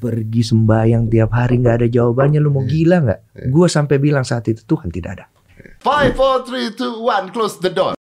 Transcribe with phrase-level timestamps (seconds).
[0.00, 4.48] pergi sembahyang tiap hari nggak ada jawabannya lu mau gila nggak gue sampai bilang saat
[4.48, 5.26] itu Tuhan tidak ada
[5.80, 7.28] Five, four, three, two, one.
[7.28, 7.96] Close the door.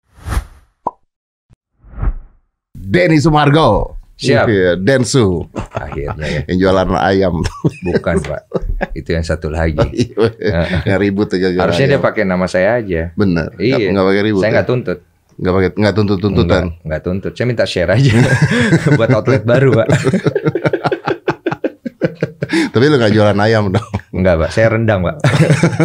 [2.74, 4.00] Denny Sumargo.
[4.16, 4.48] Siap.
[4.48, 5.44] Iya, Densu.
[5.70, 7.44] akhirnya ya Yang jualan ayam.
[7.86, 8.48] bukan pak
[8.96, 10.16] itu yang satu lagi
[10.88, 11.52] yang ribut aja.
[11.52, 12.08] jualan harusnya dia ayam.
[12.08, 13.52] pakai nama saya aja Bener.
[13.58, 14.40] iya Nggak pakai ribut.
[14.40, 14.56] saya ya?
[14.56, 15.00] nggak tuntut
[15.36, 16.64] Nggak pakai nggak tuntut-tuntutan.
[16.64, 17.32] Nggak, nggak tuntut.
[17.36, 18.12] Saya minta share aja
[18.96, 19.88] buat outlet baru, Pak.
[22.74, 23.90] Tapi lu nggak jualan ayam dong.
[24.16, 24.50] Enggak, Pak.
[24.56, 25.16] Saya rendang, Pak.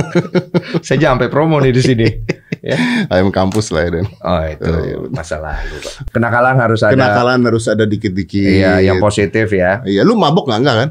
[0.86, 2.08] saya aja sampai promo nih di sini.
[2.60, 2.76] Ya.
[3.08, 4.06] Ayam kampus lah ya Den.
[4.20, 6.12] Oh, itu Oh, iya, masa lalu, Pak.
[6.12, 6.92] Kenakalan harus ada.
[6.92, 8.52] Kenakalan harus ada dikit-dikit.
[8.60, 9.80] Iya, yang positif ya.
[9.82, 10.90] Iya, lu mabok nggak enggak kan?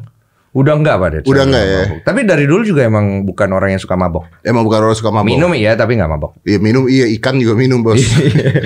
[0.49, 1.09] Udah enggak, Pak.
[1.23, 1.81] Udah enggak ya?
[1.85, 1.98] mabok.
[2.02, 4.26] Tapi dari dulu juga emang bukan orang yang suka mabok.
[4.41, 5.30] Emang bukan orang suka mabok.
[5.30, 6.31] Minum iya, tapi enggak mabok.
[6.41, 8.02] Iya minum, iya ikan juga minum bos.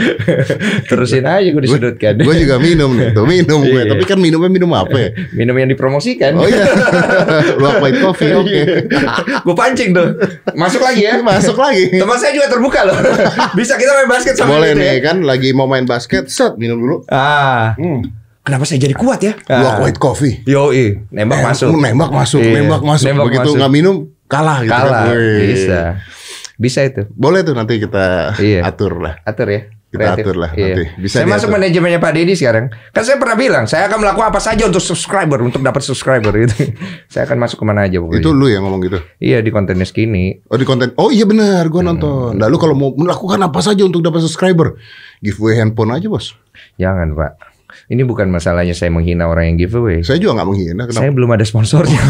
[0.89, 2.13] Terusin aja gue disudutkan.
[2.17, 3.75] gue juga minum nih, tuh minum gue.
[3.75, 3.91] Iya.
[3.91, 4.95] Tapi kan minumnya minum apa?
[4.95, 5.09] ya?
[5.33, 6.35] Minum yang dipromosikan.
[6.35, 6.63] Oh iya,
[7.59, 8.59] lu white coffee, oke.
[9.43, 10.07] gue pancing tuh.
[10.53, 11.19] Masuk lagi ya.
[11.25, 11.93] Masuk lagi.
[11.93, 12.95] Teman saya juga terbuka loh.
[13.53, 14.87] Bisa kita main basket sama Boleh gitu ya.
[14.87, 16.95] nih kan, lagi mau main basket, set minum dulu.
[17.07, 18.05] Ah, Hmm.
[18.43, 19.33] Kenapa saya jadi kuat ya?
[19.39, 20.43] Dua white coffee.
[20.43, 21.67] Yoi, nembak Eh, masuk.
[21.73, 23.05] Nembak masuk, Iya, nembak masuk.
[23.07, 23.57] nembak Begitu masuk.
[23.57, 23.95] nggak minum,
[24.27, 24.83] kalah gitu kan.
[24.83, 25.03] Kalah.
[25.09, 25.47] Wih.
[25.49, 25.79] Bisa.
[26.53, 27.01] Bisa itu.
[27.09, 28.61] Boleh tuh nanti kita Iya.
[28.63, 29.17] atur lah.
[29.23, 29.61] Atur ya.
[29.87, 30.23] Kita Kreatif.
[30.25, 30.65] atur lah Iya.
[30.67, 30.83] nanti.
[30.99, 31.53] Bisa saya masuk diatur.
[31.55, 32.65] manajemennya Pak Deddy sekarang.
[32.89, 36.73] Kan saya pernah bilang, saya akan melakukan apa saja untuk subscriber, untuk dapat subscriber gitu.
[37.13, 38.17] saya akan masuk ke mana aja pokoknya.
[38.17, 38.97] Itu lu yang ngomong gitu.
[39.19, 40.41] Iya di kontennya skinny.
[40.47, 40.97] Oh di konten.
[40.97, 41.93] Oh iya benar, gua Hmm.
[41.93, 42.31] nonton.
[42.35, 44.81] Nah, lu kalau mau melakukan apa saja untuk dapat subscriber,
[45.21, 46.33] giveaway handphone aja bos.
[46.75, 47.52] Jangan Pak.
[47.91, 49.99] Ini bukan masalahnya saya menghina orang yang giveaway.
[50.07, 50.83] Saya juga nggak menghina.
[50.87, 51.03] Kenapa?
[51.03, 52.01] Saya belum ada sponsornya.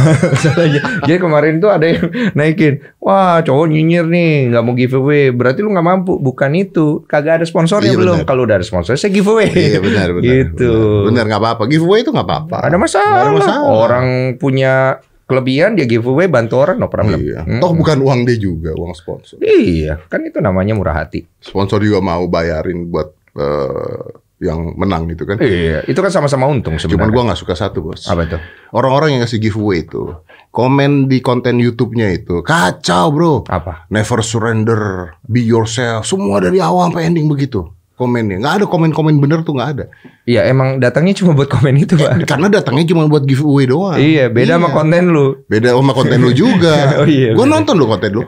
[1.09, 2.05] Jadi kemarin tuh ada yang
[2.37, 5.33] naikin, wah cowok nyinyir nih, nggak mau giveaway.
[5.33, 6.13] Berarti lu nggak mampu.
[6.21, 8.17] Bukan itu, kagak ada sponsornya Iya, belum.
[8.29, 9.49] Kalau udah ada sponsor, saya giveaway.
[9.49, 10.29] Iya benar benar.
[10.43, 10.73] Gitu.
[11.09, 11.63] Benar nggak apa-apa.
[11.65, 12.57] Giveaway itu nggak apa-apa.
[12.69, 13.21] Ada masalah.
[13.25, 13.65] Ada masalah.
[13.65, 14.07] Orang
[14.37, 17.17] punya kelebihan dia giveaway bantu orang no problem.
[17.17, 17.41] Iya.
[17.47, 17.57] Hmm.
[17.57, 19.41] Toh bukan uang dia juga, uang sponsor.
[19.41, 21.25] Iya, kan itu namanya murah hati.
[21.41, 25.39] Sponsor juga mau bayarin buat eh, yang menang gitu kan.
[25.39, 27.13] Iya, itu kan sama-sama untung Cuman sebenarnya.
[27.15, 28.03] gua nggak suka satu bos.
[28.11, 28.37] apa itu?
[28.75, 30.11] Orang-orang yang ngasih giveaway itu
[30.51, 33.33] komen di konten YouTube-nya itu kacau bro.
[33.47, 33.87] Apa?
[33.87, 36.03] Never surrender, be yourself.
[36.03, 38.41] Semua dari awal sampai ending begitu komennya.
[38.41, 39.85] Nggak ada komen-komen bener tuh nggak ada.
[40.25, 42.19] Iya, emang datangnya cuma buat komen itu, Pak.
[42.31, 43.95] Karena datangnya cuma buat giveaway doang.
[43.95, 45.27] Iya, beda sama konten lu.
[45.47, 46.75] Beda sama konten lu juga.
[47.03, 48.23] Oh iya, Gue nonton lu konten lu.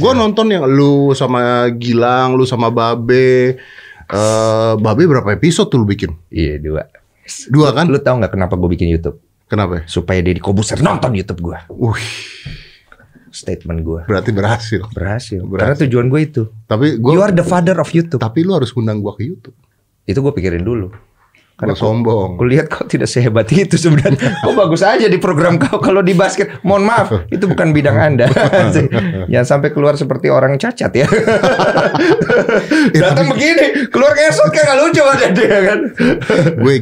[0.00, 3.56] Gue nonton yang lu sama Gilang, lu sama Babe.
[4.10, 6.10] Eh, Babe berapa episode tuh lu bikin?
[6.28, 6.82] Iya, dua.
[7.46, 7.86] Dua kan?
[7.86, 9.22] Lu tahu nggak kenapa gue bikin YouTube?
[9.46, 9.82] Kenapa?
[9.82, 9.82] ya?
[9.86, 11.58] Supaya Deddy Kobuser nonton YouTube gue.
[11.70, 12.10] Wih,
[13.30, 14.00] Statement gue.
[14.10, 14.82] berarti berhasil.
[14.90, 15.38] Berhasil.
[15.46, 15.62] Berhasil.
[15.62, 16.42] Karena tujuan gue itu.
[16.66, 18.18] Tapi gue You are the father of YouTube.
[18.18, 19.54] tapi lu harus undang gua ke YouTube.
[20.02, 20.90] Itu gue pikirin dulu.
[21.60, 22.40] Karena sombong.
[22.40, 24.32] Gue lihat kau tidak sehebat itu sebenarnya.
[24.44, 26.64] Kau bagus aja di program kau kalau di basket.
[26.64, 28.32] Mohon maaf, itu bukan bidang anda.
[29.30, 31.04] Jangan sampai keluar seperti orang cacat ya.
[32.96, 35.78] Datang begini, keluar shot kayak gak lucu ada dia kan.
[36.56, 36.74] gue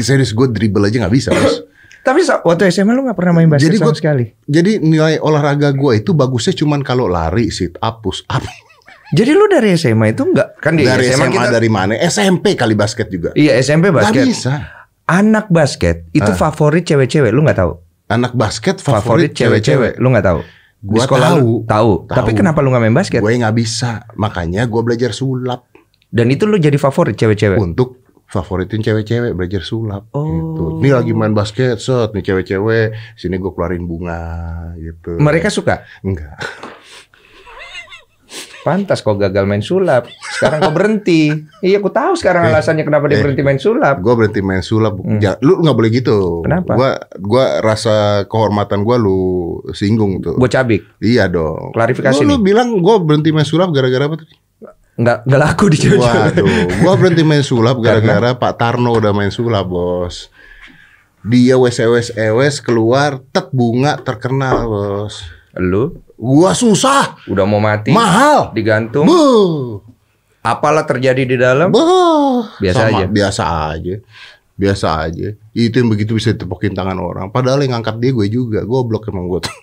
[0.00, 1.30] serius gue dribble aja nggak bisa.
[1.36, 1.68] Bos.
[2.02, 4.24] Tapi waktu SMA lu gak pernah main basket Jadi sama gua- sekali.
[4.50, 8.42] Jadi nilai olahraga gue itu bagusnya cuman kalau lari, sit up, push up.
[9.12, 11.92] Jadi lu dari SMA itu enggak kan di dari SMA, kita dari mana?
[11.98, 13.30] SMP kali basket juga.
[13.32, 14.24] Iya SMP Gak basket.
[14.24, 14.52] bisa.
[15.04, 17.72] Anak basket itu favorit cewek-cewek, lu nggak tahu?
[18.08, 20.40] Anak basket Favorit favorit cewek-cewek, lu nggak tahu?
[20.42, 21.38] Di Gua sekolah tahu.
[21.38, 21.92] lu tahu.
[22.02, 22.14] Tahu.
[22.14, 23.20] Tapi kenapa lu nggak main basket?
[23.20, 25.68] Gue nggak bisa, makanya gue belajar sulap
[26.08, 27.56] Dan itu lu jadi favorit cewek-cewek.
[27.56, 30.24] untuk favoritin cewek-cewek belajar sulap Oh.
[30.24, 30.62] gitu.
[30.80, 34.20] Ini lagi main basket, set nih cewek-cewek, sini gue keluarin bunga
[34.74, 35.16] gitu.
[35.16, 35.84] Mereka suka.
[36.00, 36.40] enggak.
[38.62, 40.06] Pantas kau gagal main sulap.
[40.38, 41.34] Sekarang kau berhenti.
[41.58, 43.22] Iya, aku tahu sekarang alasannya kenapa dia eh.
[43.26, 43.98] berhenti main sulap.
[43.98, 45.02] Gue berhenti main sulap.
[45.18, 46.40] Ja- lu nggak boleh gitu.
[46.40, 46.44] Hmm.
[46.46, 46.72] Kenapa?
[46.78, 50.38] Gua gua rasa kehormatan gua lu singgung tuh.
[50.38, 50.86] Gue cabik.
[51.02, 51.74] Iya dong.
[51.74, 54.34] Klarifikasi lu, lu bilang gue berhenti main sulap gara-gara apa tadi?
[54.92, 56.46] Nggak, nggak laku di cewek Waduh,
[56.84, 60.28] gua berhenti main sulap gara-gara Pak Tarno udah main sulap, Bos.
[61.24, 65.24] Dia wes wes wes keluar tek bunga terkenal, Bos.
[65.56, 67.90] Lu Gua susah, udah mau mati.
[67.90, 68.54] mahal.
[68.54, 69.02] Digantung.
[69.02, 69.82] Buh.
[70.38, 71.66] Apalah terjadi di dalam?
[71.68, 72.46] Buh.
[72.56, 73.04] Biasa Sama, aja.
[73.08, 73.94] Biasa aja.
[74.52, 75.28] Biasa aja.
[75.50, 77.26] Itu yang begitu bisa ditepokin tangan orang.
[77.28, 78.62] Padahal yang ngangkat dia gue juga.
[78.62, 79.54] Goblok emang gue tuh.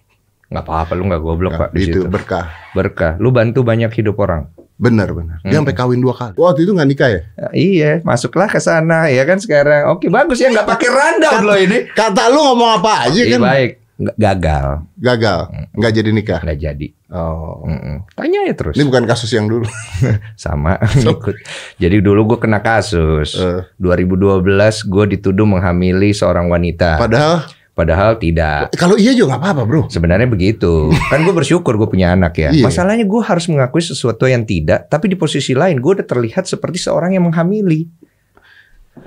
[0.49, 2.09] Nggak apa-apa, lu nggak goblok pak di itu situ.
[2.09, 2.49] berkah.
[2.73, 3.13] Berkah.
[3.15, 4.49] Lu bantu banyak hidup orang.
[4.75, 5.37] Bener bener.
[5.41, 5.61] Dia Hmm.
[5.61, 6.33] sampai kawin dua kali.
[6.33, 7.21] Waktu itu nggak nikah ya?
[7.21, 9.91] Ya, iya, masuklah ke sana ya kan sekarang.
[9.91, 11.87] Oke, bagus ya nggak pakai rundown loh ini.
[11.89, 13.41] Kata lu ngomong apa aja Iya kan?
[13.45, 13.71] baik.
[13.99, 15.39] Nggak gagal, Gagal.
[15.75, 16.39] Nggak jadi nikah.
[16.39, 16.87] nggak jadi.
[17.11, 17.67] Oh.
[17.67, 18.07] Mm-mm.
[18.15, 18.79] Tanya ya terus.
[18.79, 19.67] Ini bukan kasus yang dulu.
[20.39, 21.35] Sama ikut.
[21.75, 23.35] Jadi dulu gue kena kasus.
[23.35, 23.67] Eh.
[23.75, 24.39] 2012
[24.87, 26.95] gue dituduh menghamili seorang wanita.
[26.95, 27.43] Padahal
[27.79, 28.75] Padahal tidak.
[28.75, 29.81] Kalau iya juga nggak apa-apa bro.
[29.87, 30.91] Sebenarnya begitu.
[31.07, 32.51] Kan gue bersyukur gue punya anak ya.
[32.51, 32.67] Iya.
[32.67, 34.91] Masalahnya gue harus mengakui sesuatu yang tidak.
[34.91, 37.87] Tapi di posisi lain gue udah terlihat seperti seorang yang menghamili.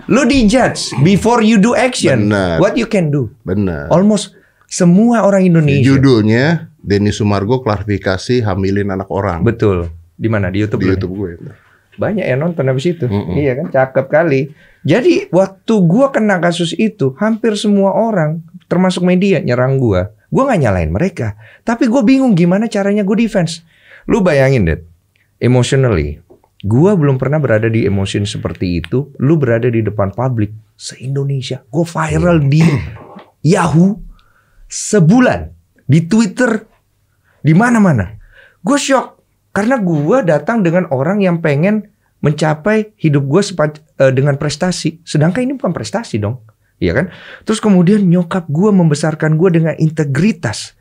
[0.08, 2.32] Lo dijudge before you do action.
[2.32, 2.64] Benar.
[2.64, 3.28] What you can do.
[3.44, 3.92] Benar.
[3.92, 4.40] Almost
[4.72, 5.84] semua orang Indonesia.
[5.84, 9.92] Judulnya Denny Sumargo klarifikasi hamilin anak orang Betul.
[10.16, 10.48] Di mana?
[10.48, 10.80] Di YouTube.
[10.80, 10.88] di?
[10.96, 11.30] YouTube gue.
[12.00, 13.04] Banyak yang nonton habis itu.
[13.04, 13.36] Mm-mm.
[13.36, 14.48] Iya kan, cakep kali.
[14.82, 20.08] Jadi waktu gua kena kasus itu, hampir semua orang, termasuk media, nyerang gua.
[20.32, 23.60] Gua nggak nyalain mereka, tapi gue bingung gimana caranya gue defense.
[24.08, 24.80] Lu bayangin deh,
[25.38, 26.24] emotionally,
[26.64, 29.12] gua belum pernah berada di emotion seperti itu.
[29.20, 32.64] Lu berada di depan publik se Indonesia, gue viral di
[33.44, 34.11] Yahoo
[34.72, 35.52] sebulan,
[35.84, 36.64] di Twitter,
[37.44, 38.16] di mana-mana.
[38.64, 39.20] Gue shock
[39.52, 41.92] karena gua datang dengan orang yang pengen
[42.24, 43.42] mencapai hidup gue
[44.16, 45.04] dengan prestasi.
[45.04, 46.40] Sedangkan ini bukan prestasi dong.
[46.80, 47.06] Iya kan?
[47.44, 50.78] Terus kemudian nyokap gue membesarkan gue dengan integritas.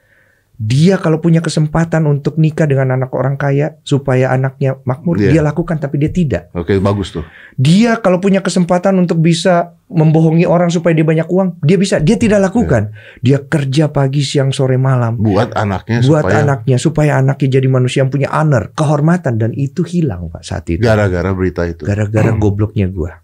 [0.62, 5.34] Dia kalau punya kesempatan untuk nikah dengan anak orang kaya supaya anaknya makmur, Iya.
[5.34, 6.54] dia lakukan tapi dia tidak.
[6.54, 7.26] Oke bagus tuh.
[7.58, 11.98] Dia kalau punya kesempatan untuk bisa membohongi orang supaya dia banyak uang, dia bisa.
[11.98, 12.94] Dia tidak lakukan.
[13.26, 18.06] Dia kerja pagi, siang, sore, malam Buat anaknya buat supaya anaknya supaya anaknya jadi manusia
[18.06, 20.78] yang punya honor, kehormatan dan itu hilang Pak saat itu.
[20.78, 21.90] gara-gara berita itu.
[21.90, 23.18] Gara-gara gobloknya gua.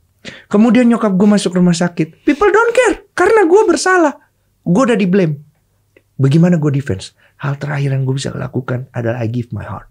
[0.50, 2.25] Kemudian nyokap gue masuk rumah sakit.
[2.25, 4.13] People don't care karena gua bersalah.
[4.66, 5.40] Gue udah di blame.
[6.18, 7.13] Bagaimana gue defense?
[7.38, 9.89] Hal terakhir yang gue bisa lakukan adalah I give my heart.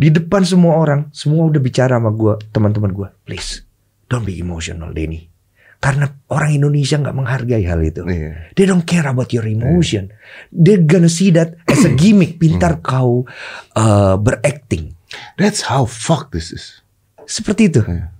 [0.00, 3.08] Di depan semua orang, semua udah bicara sama gue, teman-teman gue.
[3.28, 3.64] Please,
[4.08, 5.28] don't be emotional, Denny.
[5.80, 8.04] Karena orang Indonesia nggak menghargai hal itu.
[8.04, 8.52] Iya.
[8.52, 10.12] They don't care about your emotion.
[10.52, 12.36] They're gonna see that as a gimmick.
[12.36, 13.24] Pintar kau
[13.76, 14.92] uh, beracting.
[15.40, 16.84] That's how fuck this is.
[17.24, 17.80] Seperti itu.
[17.84, 18.12] Iya.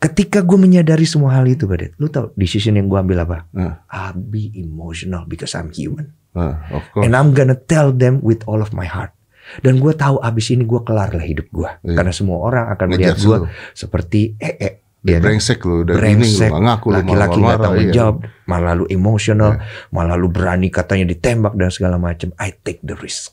[0.00, 3.44] Ketika gue menyadari semua hal itu, Badet, lu tau decision yang gue ambil apa?
[3.52, 6.16] Ah, I'll be emotional because I'm human.
[6.36, 7.04] Of course.
[7.06, 9.14] And I'm gonna tell them with all of my heart.
[9.58, 11.70] Dan gue tahu abis ini gue kelar lah hidup gue.
[11.82, 11.96] Iya.
[11.98, 13.46] Karena semua orang akan melihat gue lu.
[13.74, 14.74] seperti eh eh.
[15.00, 15.24] Udah ya kan?
[15.32, 17.94] brengsek lu, udah lu, brengsek, nggak ngaku lu, laki-laki nggak marah-marah, tanggung iya.
[17.96, 19.52] jawab, malah lu emosional,
[19.96, 22.36] malah lu berani katanya ditembak dan segala macam.
[22.36, 23.32] I take the risk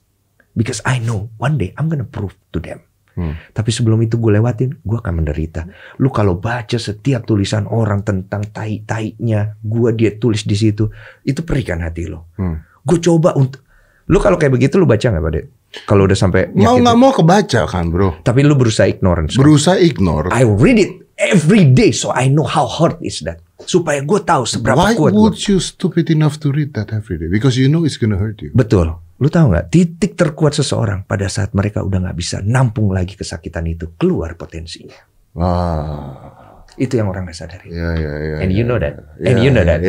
[0.55, 2.87] because I know one day I'm gonna prove to them.
[3.17, 3.33] Hmm.
[3.51, 5.65] Tapi sebelum itu gue lewatin, gue akan menderita.
[5.99, 10.87] Lu kalau baca setiap tulisan orang tentang tai-tainya, gue dia tulis di situ,
[11.25, 12.31] itu perikan hati lo.
[12.37, 12.61] Hmm.
[12.87, 13.59] Gue coba untuk,
[14.07, 15.45] lu kalau kayak begitu lu baca nggak Pak?
[15.83, 18.23] Kalau udah sampai Mau nggak mau kebaca kan bro.
[18.23, 19.35] Tapi lu berusaha ignorance.
[19.35, 19.43] kan?
[19.43, 20.31] Berusaha ignore.
[20.31, 23.43] I read it every day so I know how hard is that.
[23.67, 25.19] Supaya gue tahu seberapa Why kuat gue.
[25.19, 27.27] would you stupid enough to read that every day?
[27.27, 28.55] Because you know it's gonna hurt you.
[28.55, 28.95] Betul.
[29.17, 33.67] Lu tahu nggak titik terkuat seseorang pada saat mereka udah nggak bisa nampung lagi kesakitan
[33.67, 34.95] itu keluar potensinya.
[35.35, 36.46] Ah,
[36.77, 37.73] Itu yang orang nggak sadari.
[37.73, 38.35] ya ya ya.
[38.45, 38.93] And ya, you know ya.
[38.93, 38.95] that.
[39.25, 39.81] And Ya, you know that.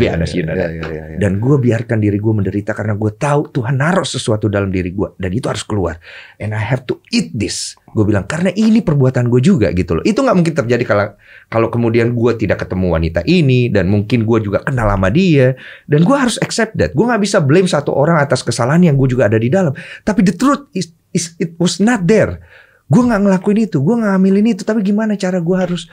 [0.00, 0.72] Be honest, you know that.
[1.20, 5.12] Dan gue biarkan diri gue menderita karena gue tahu Tuhan naruh sesuatu dalam diri gue
[5.20, 6.00] dan itu harus keluar.
[6.40, 7.76] And I have to eat this.
[7.92, 10.04] Gue bilang karena ini perbuatan gue juga gitu loh.
[10.08, 11.12] Itu nggak mungkin terjadi kalau
[11.52, 15.52] kalau kemudian gue tidak ketemu wanita ini dan mungkin gue juga kenal sama dia
[15.84, 16.96] dan gue harus accept that.
[16.96, 19.76] Gue nggak bisa blame satu orang atas kesalahan yang gue juga ada di dalam.
[20.00, 22.40] Tapi the truth is, is it was not there.
[22.88, 24.62] Gue nggak ngelakuin itu, gue nggak ngambilin itu.
[24.62, 25.86] Tapi gimana cara gue harus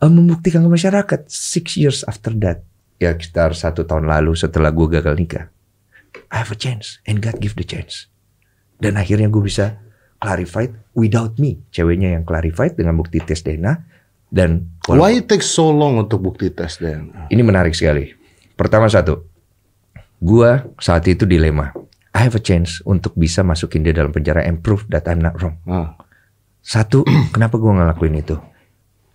[0.00, 1.20] eh, membuktikan ke masyarakat?
[1.28, 2.62] Six years after that,
[3.00, 5.44] ya sekitar satu tahun lalu setelah gue gagal nikah,
[6.30, 8.08] I have a chance and God give the chance.
[8.78, 9.78] Dan akhirnya gue bisa
[10.18, 13.74] clarified without me, ceweknya yang clarified dengan bukti tes DNA
[14.34, 17.30] dan Why it takes so long untuk bukti tes DNA?
[17.30, 18.10] ini menarik sekali.
[18.58, 19.22] Pertama satu,
[20.18, 21.70] gua saat itu dilema.
[22.14, 25.34] I have a chance untuk bisa masukin dia dalam penjara and prove that I'm not
[25.42, 25.58] wrong.
[25.66, 25.98] Ah,
[26.64, 27.04] Satu,
[27.34, 28.40] kenapa gua ngelakuin itu?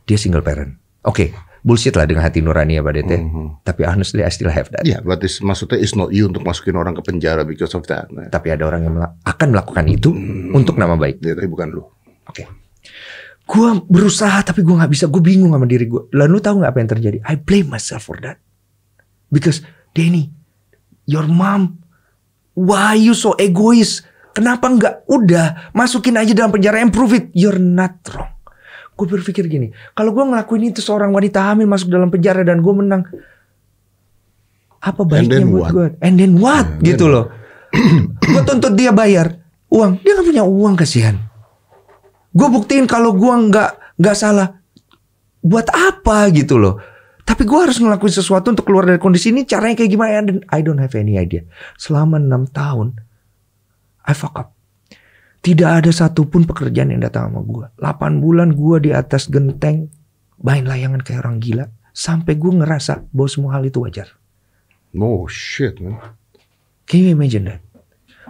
[0.05, 0.77] Dia single parent.
[1.01, 3.17] Oke, bullshit lah dengan hati nurani ya Pak Dete.
[3.17, 3.65] Mhm.
[3.65, 4.85] Tapi honestly I still have that.
[4.85, 8.05] Ya, berarti maksudnya it's not you untuk masukin orang ke penjara because of that.
[8.09, 10.13] Nah, Tapi ada orang yang mela- akan melakukan itu
[10.51, 11.17] untuk nama baik.
[11.19, 11.83] ya, tapi bukan lu.
[12.25, 12.45] Oke.
[13.43, 15.05] Gua berusaha tapi gua nggak bisa.
[15.05, 16.05] Gue bingung sama diri gue.
[16.13, 17.17] Lalu tahu nggak apa yang terjadi?
[17.25, 18.37] I blame myself for that.
[19.29, 20.29] Because Denny,
[21.05, 21.81] your mom,
[22.53, 24.05] why you so egois?
[24.39, 27.27] Kenapa nggak udah masukin aja dalam penjara and prove it?
[27.35, 28.31] You're not wrong.
[28.95, 32.71] Gue berpikir gini, kalau gue ngelakuin itu seorang wanita hamil masuk dalam penjara dan gue
[32.71, 33.03] menang,
[34.79, 35.87] apa baiknya then buat gue?
[35.99, 36.63] And then what?
[36.79, 37.27] Yeah, gitu loh.
[38.31, 41.19] gue tuntut dia bayar uang, dia nggak punya uang kasihan.
[42.31, 44.55] Gue buktiin kalau gue nggak nggak salah.
[45.43, 46.79] Buat apa gitu loh?
[47.27, 49.43] Tapi gue harus ngelakuin sesuatu untuk keluar dari kondisi ini.
[49.43, 50.23] Caranya kayak gimana?
[50.23, 51.43] Dan I don't have any idea.
[51.75, 52.95] Selama enam tahun,
[54.09, 54.57] I fuck up.
[55.39, 57.65] Tidak ada satupun pekerjaan yang datang sama gue.
[57.77, 59.87] 8 bulan gue di atas genteng,
[60.41, 61.69] main layangan kayak orang gila.
[61.93, 64.19] Sampai gue ngerasa bahwa semua hal itu wajar.
[64.97, 66.01] Oh shit man.
[66.89, 67.61] Can you imagine that?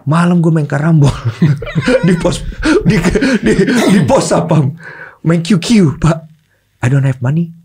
[0.04, 1.12] Malam gue main karambol
[2.08, 2.44] di pos
[2.84, 2.98] di,
[3.44, 4.76] di, di pos sapam
[5.24, 6.28] main QQ pak.
[6.84, 7.56] I don't have money.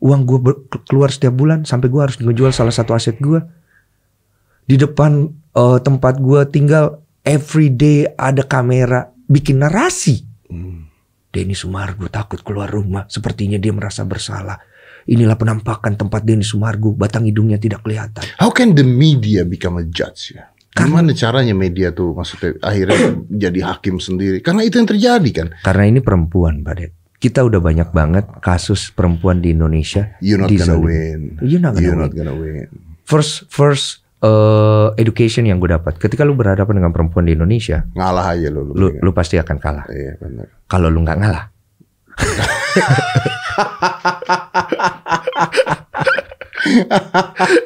[0.00, 0.38] Uang gue
[0.84, 3.40] keluar setiap bulan sampai gue harus ngejual salah satu aset gue.
[4.66, 10.22] Di depan eh, tempat gue tinggal every day ada kamera bikin narasi.
[11.26, 13.04] Denny Sumargo takut keluar rumah.
[13.10, 14.56] Sepertinya dia merasa bersalah.
[15.10, 16.96] Inilah penampakan tempat Denny Sumargo.
[16.96, 18.24] Batang hidungnya tidak kelihatan.
[18.40, 20.48] How can the media become a judge ya?
[20.76, 24.40] Gimana caranya media tuh maksudnya akhirnya jadi hakim sendiri?
[24.40, 25.46] Karena itu yang terjadi kan.
[25.60, 26.88] Karena ini perempuan, Pak Det.
[27.16, 30.16] Kita udah banyak banget kasus perempuan di Indonesia.
[30.20, 31.40] You're not gonna win.
[31.40, 32.04] You're not gonna You're win.
[32.04, 32.68] not gonna win.
[33.08, 36.02] First, first uh, education yang gue dapat.
[36.02, 38.66] Ketika lu berhadapan dengan perempuan di Indonesia, Ngalah aja lo.
[38.66, 39.86] lu, lu pasti akan kalah.
[39.86, 40.50] Iya benar.
[40.66, 41.46] Kalau lu nggak ngalah.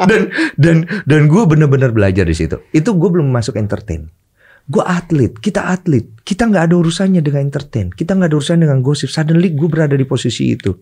[0.09, 0.29] dan
[0.61, 0.77] dan
[1.09, 2.61] dan gue bener-bener belajar di situ.
[2.71, 4.13] Itu gue belum masuk entertain.
[4.71, 8.87] Gue atlet, kita atlet, kita nggak ada urusannya dengan entertain, kita nggak ada urusannya dengan
[8.87, 9.11] gosip.
[9.11, 10.79] Suddenly gue berada di posisi itu.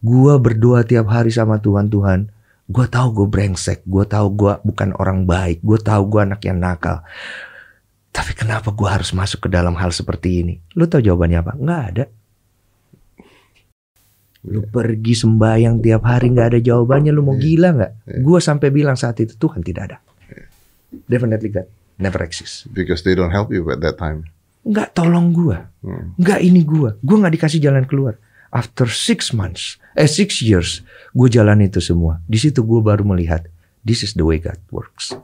[0.00, 2.32] Gue berdoa tiap hari sama Tuhan, Tuhan.
[2.66, 6.58] Gue tahu gue brengsek, gue tahu gue bukan orang baik, gue tahu gue anak yang
[6.58, 7.06] nakal.
[8.10, 10.54] Tapi kenapa gue harus masuk ke dalam hal seperti ini?
[10.74, 11.52] Lu tahu jawabannya apa?
[11.54, 12.04] Nggak ada.
[14.46, 17.12] Lu pergi sembayang tiap hari nggak ada jawabannya.
[17.14, 17.92] Lu mau gila nggak?
[18.22, 19.98] Gue sampai bilang saat itu Tuhan tidak ada.
[21.06, 21.68] Definitely God
[21.98, 22.68] never exist.
[22.72, 24.28] Because they don't help you at that time.
[24.64, 25.58] Nggak tolong gue.
[25.84, 26.16] Hmm.
[26.20, 26.90] Nggak ini gue.
[27.00, 28.20] Gue nggak dikasih jalan keluar.
[28.54, 30.80] After six months, eh six years,
[31.16, 32.20] gue jalan itu semua.
[32.28, 33.48] Di situ gue baru melihat
[33.80, 35.16] this is the way God works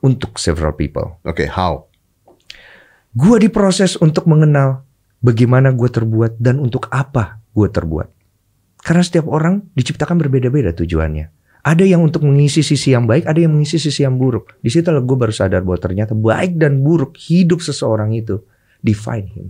[0.00, 1.20] untuk several people.
[1.28, 1.84] Oke, how?
[3.12, 4.88] Gue diproses untuk mengenal
[5.20, 8.08] bagaimana gue terbuat dan untuk apa gue terbuat.
[8.80, 11.28] Karena setiap orang diciptakan berbeda-beda tujuannya.
[11.64, 14.60] Ada yang untuk mengisi sisi yang baik, ada yang mengisi sisi yang buruk.
[14.60, 18.44] Di situ gue baru sadar bahwa ternyata baik dan buruk hidup seseorang itu
[18.84, 19.46] define him.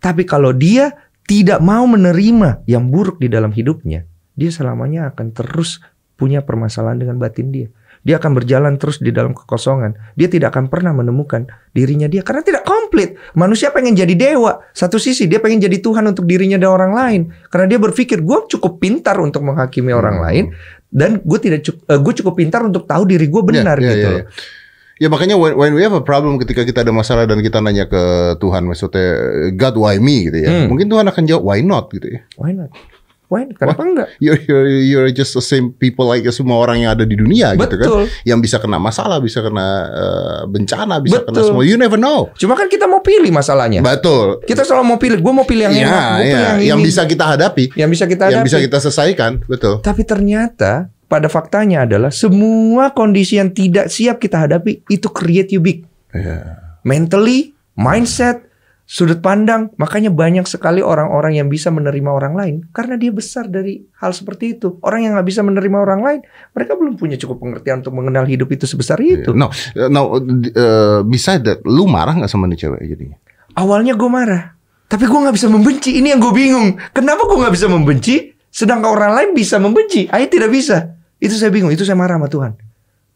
[0.00, 0.92] Tapi kalau dia
[1.24, 4.04] tidak mau menerima yang buruk di dalam hidupnya,
[4.36, 5.80] dia selamanya akan terus
[6.14, 7.68] punya permasalahan dengan batin dia.
[8.06, 10.14] Dia akan berjalan terus di dalam kekosongan.
[10.14, 13.18] Dia tidak akan pernah menemukan dirinya dia karena tidak komplit.
[13.34, 14.62] Manusia pengen jadi dewa.
[14.70, 17.20] Satu sisi dia pengen jadi Tuhan untuk dirinya dan orang lain.
[17.50, 20.54] Karena dia berpikir gue cukup pintar untuk menghakimi orang lain
[20.86, 23.98] dan gue tidak cukup, gue cukup pintar untuk tahu diri gue benar Ya, ya, gitu.
[23.98, 24.22] ya, loh.
[24.22, 24.24] ya.
[24.96, 27.84] Ya makanya when, when we have a problem ketika kita ada masalah dan kita nanya
[27.84, 29.04] ke Tuhan maksudnya
[29.52, 30.48] God why me gitu ya.
[30.48, 30.72] Hmm.
[30.72, 32.24] Mungkin Tuhan akan jawab why not gitu ya.
[32.40, 32.72] Why not?
[33.26, 33.50] Why?
[33.50, 34.08] Kenapa enggak?
[34.22, 37.74] You're, you're, you're just the same people like semua orang yang ada di dunia gitu
[37.74, 37.88] kan.
[37.90, 38.02] Betul.
[38.22, 41.46] Yang bisa kena masalah, bisa kena eh, bencana, bisa kena Betul.
[41.50, 41.62] semua.
[41.66, 42.30] You never know.
[42.38, 43.82] Cuma kan kita mau pilih masalahnya.
[43.82, 44.46] Betul.
[44.46, 45.18] Kita selalu mau pilih.
[45.18, 45.90] Gue mau pilih yang Iya, enak.
[45.98, 46.38] Gue pilih iya.
[46.38, 46.86] yang, Yang ini.
[46.86, 48.46] bisa kita hadapi, yang bisa kita yang hadapi.
[48.46, 49.74] bisa kita selesaikan, betul.
[49.82, 50.72] Tapi ternyata
[51.06, 55.82] pada faktanya adalah semua kondisi yang tidak siap kita hadapi itu create you big.
[56.14, 56.62] Iya.
[56.82, 58.46] Mentally, mindset,
[58.86, 59.74] sudut pandang.
[59.76, 64.56] Makanya banyak sekali orang-orang yang bisa menerima orang lain karena dia besar dari hal seperti
[64.56, 64.78] itu.
[64.80, 66.20] Orang yang nggak bisa menerima orang lain,
[66.54, 69.34] mereka belum punya cukup pengertian untuk mengenal hidup itu sebesar itu.
[69.34, 69.50] No,
[69.90, 70.02] no.
[70.16, 73.18] Uh, beside that, lu marah nggak sama nih cewek jadinya?
[73.58, 74.54] Awalnya gue marah,
[74.86, 75.98] tapi gue nggak bisa membenci.
[75.98, 76.78] Ini yang gue bingung.
[76.94, 80.06] Kenapa gue nggak bisa membenci, sedangkan orang lain bisa membenci?
[80.08, 80.94] Ayah tidak bisa.
[81.18, 81.74] Itu saya bingung.
[81.74, 82.52] Itu saya marah sama Tuhan.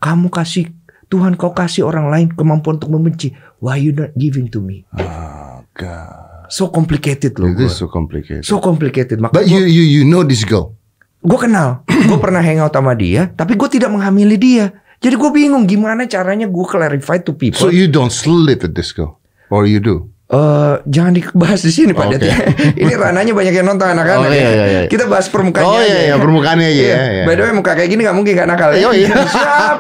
[0.00, 0.72] Kamu kasih
[1.12, 3.36] Tuhan, kau kasih orang lain kemampuan untuk membenci.
[3.60, 4.88] Why you not giving to me?
[4.96, 5.39] Oh
[5.80, 7.48] God, So complicated loh.
[7.48, 7.64] it gue.
[7.64, 8.44] is so complicated.
[8.44, 9.16] So complicated.
[9.16, 10.76] Maka But you you you know this girl.
[11.20, 14.72] gue kenal, gue pernah hangout sama dia, tapi gue tidak menghamili dia.
[15.00, 17.56] Jadi gue bingung gimana caranya gue clarify to people.
[17.56, 19.16] So you don't sleep with this girl,
[19.48, 20.08] or you do?
[20.30, 22.22] Eh, jangan dibahas di sini Pak Oke.
[22.22, 22.30] Det.
[22.86, 24.38] Ini rananya banyak yang nonton anak-anak Oh, ya.
[24.38, 24.80] iya, iya, iya.
[24.86, 26.06] Kita bahas permukaannya Oh, iya, aja.
[26.06, 26.94] iya, permukaannya aja, Iya.
[26.94, 27.24] ya, iya.
[27.26, 28.86] By the way muka kayak gini gak mungkin gak nakal ya.
[28.86, 29.10] Oh, iya.
[29.34, 29.78] Siap.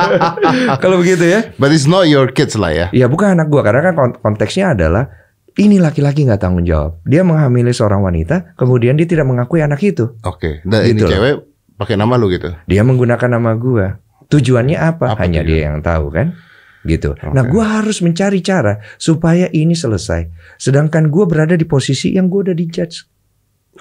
[0.82, 1.52] Kalau begitu ya.
[1.60, 2.86] But it's not your kids lah ya.
[2.96, 5.12] Ya bukan anak gua karena kan kon- konteksnya adalah
[5.56, 7.00] ini laki-laki nggak tanggung jawab.
[7.02, 10.14] Dia menghamili seorang wanita, kemudian dia tidak mengakui anak itu.
[10.22, 11.12] Oke, dan ini Gitu loh.
[11.12, 11.34] cewek
[11.74, 12.52] pakai nama lu gitu.
[12.68, 13.98] Dia menggunakan nama gua.
[14.30, 15.16] Tujuannya apa?
[15.16, 15.48] Apa Hanya tujuan?
[15.48, 16.38] dia yang tahu kan.
[16.80, 17.12] Gitu.
[17.34, 17.50] Nah, Oke.
[17.50, 20.30] gua harus mencari cara supaya ini selesai.
[20.56, 23.04] Sedangkan gua berada di posisi yang gua udah dijudge.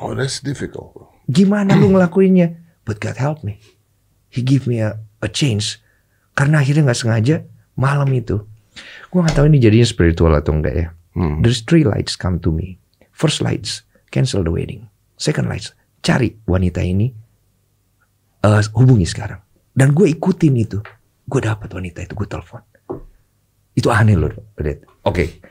[0.02, 0.96] Oh, that's difficult.
[1.30, 2.60] Gimana lu ngelakuinnya?
[2.84, 3.62] But God help me.
[4.28, 5.78] He give me a, a change.
[6.34, 7.36] Karena akhirnya nggak sengaja
[7.78, 8.42] malam itu.
[9.08, 10.88] Gua nggak tahu ini jadinya spiritual atau enggak ya.
[11.14, 11.42] Hmm.
[11.42, 12.78] There's three lights come to me.
[13.12, 14.88] First lights, cancel the wedding.
[15.20, 15.76] Second lights,
[16.06, 17.12] cari wanita ini.
[18.40, 19.44] eh, hubungi sekarang.
[19.76, 20.80] Dan gue ikutin itu.
[21.28, 22.64] Gue dapat wanita itu, gue telepon.
[23.76, 24.32] Itu aneh loh.
[25.04, 25.44] Oke.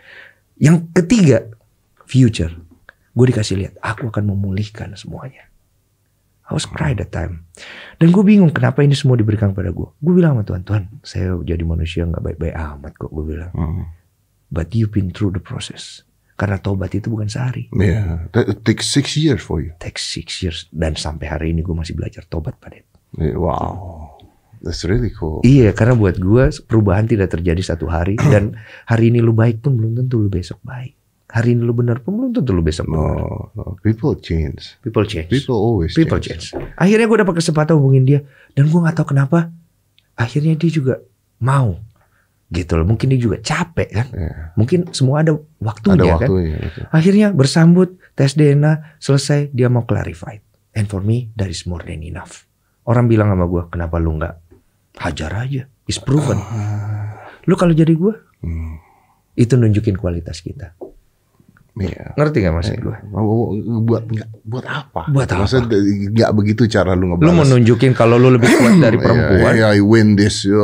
[0.58, 1.44] Yang ketiga,
[2.08, 2.50] future.
[3.12, 5.48] Gue dikasih lihat, aku akan memulihkan semuanya.
[6.48, 7.44] I was cry that time.
[8.00, 9.88] Dan gue bingung kenapa ini semua diberikan pada gue.
[10.00, 13.12] Gue bilang sama Tuhan, Tuhan saya jadi manusia nggak baik-baik amat kok.
[13.12, 13.52] Gue bilang.
[13.52, 13.84] Hmm.
[14.48, 16.02] But you've been through the process.
[16.38, 17.66] Karena tobat itu bukan sehari.
[17.74, 19.74] Yeah, that it takes six years for you.
[19.82, 20.70] Takes six years.
[20.70, 22.78] Dan sampai hari ini gue masih belajar tobat pada
[23.16, 24.20] Yeah, Wow,
[24.60, 25.40] that's really cool.
[25.42, 29.74] Iya, karena buat gue perubahan tidak terjadi satu hari dan hari ini lu baik pun
[29.74, 30.94] belum tentu lu besok baik.
[31.28, 33.18] Hari ini lu benar pun belum tentu lu besok benar.
[33.18, 34.76] No, no, people change.
[34.80, 35.28] People change.
[35.32, 36.52] People always People change.
[36.78, 38.20] Akhirnya gue dapat kesempatan hubungin dia
[38.54, 39.50] dan gue nggak tahu kenapa.
[40.16, 41.00] Akhirnya dia juga
[41.40, 41.80] mau
[42.48, 42.84] gitu loh.
[42.84, 44.06] Mungkin dia juga capek kan.
[44.10, 44.36] Yeah.
[44.54, 46.28] Mungkin semua ada waktunya Ada kan.
[46.28, 46.56] waktunya.
[46.58, 46.80] gitu.
[46.88, 50.40] Akhirnya bersambut tes DNA selesai dia mau clarified.
[50.72, 52.48] And for me that is more than enough.
[52.82, 54.34] Orang bilang sama gue kenapa lu nggak
[54.98, 55.68] hajar aja.
[55.84, 56.40] It's proven.
[57.44, 58.78] Lu kalau jadi gue Hmm.
[59.34, 60.78] itu nunjukin kualitas kita.
[61.78, 62.14] Iya.
[62.14, 62.96] Ngerti gak maksud gue?
[63.08, 64.04] Mau- Buat
[64.42, 65.06] buat apa?
[65.08, 65.46] Buat apa?
[65.46, 65.78] Maksudnya
[66.10, 67.24] nggak begitu cara lu ngebalas.
[67.24, 69.52] Lu mau nunjukin kalau lu lebih kuat dari perempuan.
[69.54, 70.42] Iya, I win this.
[70.42, 70.58] Yo,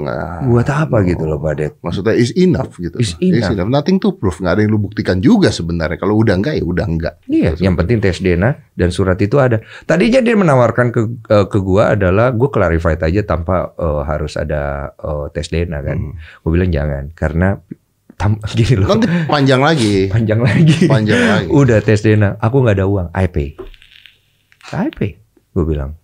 [0.00, 0.46] nggak.
[0.46, 1.72] Buat apa gitu loh Pak Det?
[1.80, 2.98] Maksudnya is enough gitu.
[2.98, 3.66] Is enough.
[3.66, 4.36] Nothing to prove.
[4.36, 5.96] Nggak ada yang lu buktikan juga sebenarnya.
[5.96, 7.14] Kalau udah enggak ya udah enggak.
[7.24, 9.58] Iya, yang penting tes DNA dan surat itu ada.
[9.84, 14.92] Tadinya dia menawarkan ke eh, ke gua adalah gua clarified aja tanpa eh, harus ada
[14.92, 15.96] eh, tes DNA kan.
[15.96, 16.12] Hmm.
[16.42, 17.58] Gua bilang jangan karena
[18.18, 18.98] tam, gini loh.
[18.98, 20.10] Nanti panjang lagi.
[20.10, 20.78] Panjang lagi.
[20.90, 21.48] Panjang lagi.
[21.62, 23.54] Udah tes DNA, aku nggak ada uang, I pay.
[24.74, 25.16] I pay.
[25.54, 25.94] Gue bilang,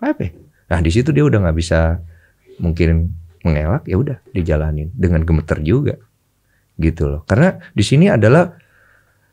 [0.00, 0.32] I pay.
[0.70, 2.00] Nah di situ dia udah nggak bisa
[2.56, 3.12] mungkin
[3.44, 6.00] mengelak, ya udah dijalanin dengan gemeter juga,
[6.80, 7.20] gitu loh.
[7.28, 8.48] Karena di sini adalah,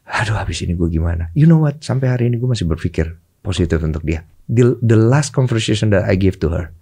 [0.03, 1.31] aduh habis ini gue gimana?
[1.31, 1.79] You know what?
[1.79, 4.27] Sampai hari ini gue masih berpikir positif untuk dia.
[4.51, 6.75] The, the last conversation that I gave to her,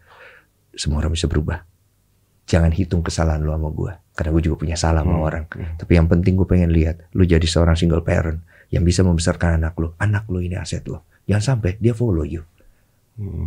[0.73, 1.61] semua orang bisa berubah.
[2.49, 3.93] Jangan hitung kesalahan lu sama gue.
[4.19, 5.47] Karena gue juga punya salah sama orang.
[5.79, 9.79] Tapi yang penting gue pengen lihat lu jadi seorang single parent yang bisa membesarkan anak
[9.79, 9.95] lu.
[9.95, 11.07] Anak lu ini aset lo.
[11.23, 12.43] Jangan sampai dia follow you.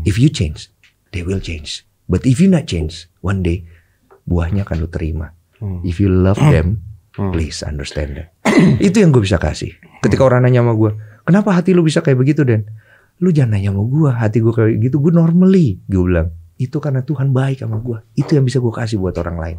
[0.08, 0.72] If you change,
[1.12, 1.84] they will change.
[2.08, 3.68] But if you not change, one day
[4.24, 5.36] buahnya akan lu terima.
[5.84, 6.80] If you love them,
[7.12, 8.32] please understand that.
[8.88, 9.76] Itu yang gue bisa kasih.
[10.00, 10.90] Ketika orang nanya sama gue,
[11.28, 12.64] kenapa hati lu bisa kayak begitu Dan?
[13.20, 14.96] Lu jangan nanya sama gue, hati gue kayak gitu.
[15.04, 16.32] Gue normally, gue bilang.
[16.56, 18.00] Itu karena Tuhan baik sama gue.
[18.16, 19.58] Itu yang bisa gue kasih buat orang lain.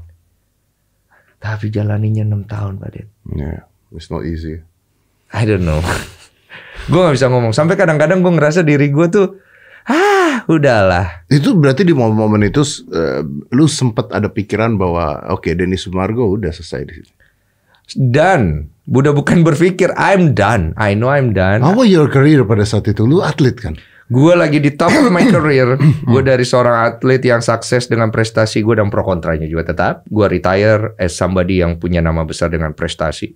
[1.44, 3.08] Tapi jalaninya 6 tahun Pak Den.
[3.36, 4.64] Yeah, it's not easy.
[5.36, 5.84] I don't know.
[6.92, 7.52] gue gak bisa ngomong.
[7.52, 9.44] Sampai kadang-kadang gue ngerasa diri gue tuh,
[9.92, 11.28] ah udahlah.
[11.28, 12.64] Itu berarti di momen-momen itu
[12.96, 17.12] eh, lu sempat ada pikiran bahwa oke Denis Sumargo udah selesai di situ.
[17.92, 20.72] Dan udah bukan berpikir I'm done.
[20.80, 21.60] I know I'm done.
[21.60, 23.04] How was your career pada saat itu?
[23.04, 23.76] Lu atlet kan?
[24.12, 25.80] Gue lagi di top of my career.
[26.04, 30.04] Gue dari seorang atlet yang sukses dengan prestasi gue dan pro kontranya juga tetap.
[30.12, 33.32] Gue retire as somebody yang punya nama besar dengan prestasi.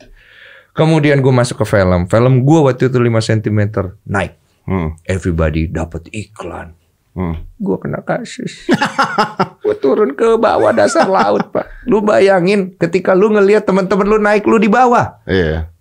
[0.76, 2.06] Kemudian gue masuk ke film.
[2.06, 3.60] Film gue waktu itu 5 cm
[4.06, 4.34] naik.
[4.68, 5.00] Hmm.
[5.08, 6.76] Everybody dapat iklan.
[7.18, 7.50] Hmm.
[7.58, 8.70] Gue kena kasus.
[9.66, 11.66] gue turun ke bawah dasar laut pak.
[11.90, 15.18] Lu bayangin ketika lu ngelihat teman-teman lu naik lu di bawah.
[15.26, 15.74] Iya.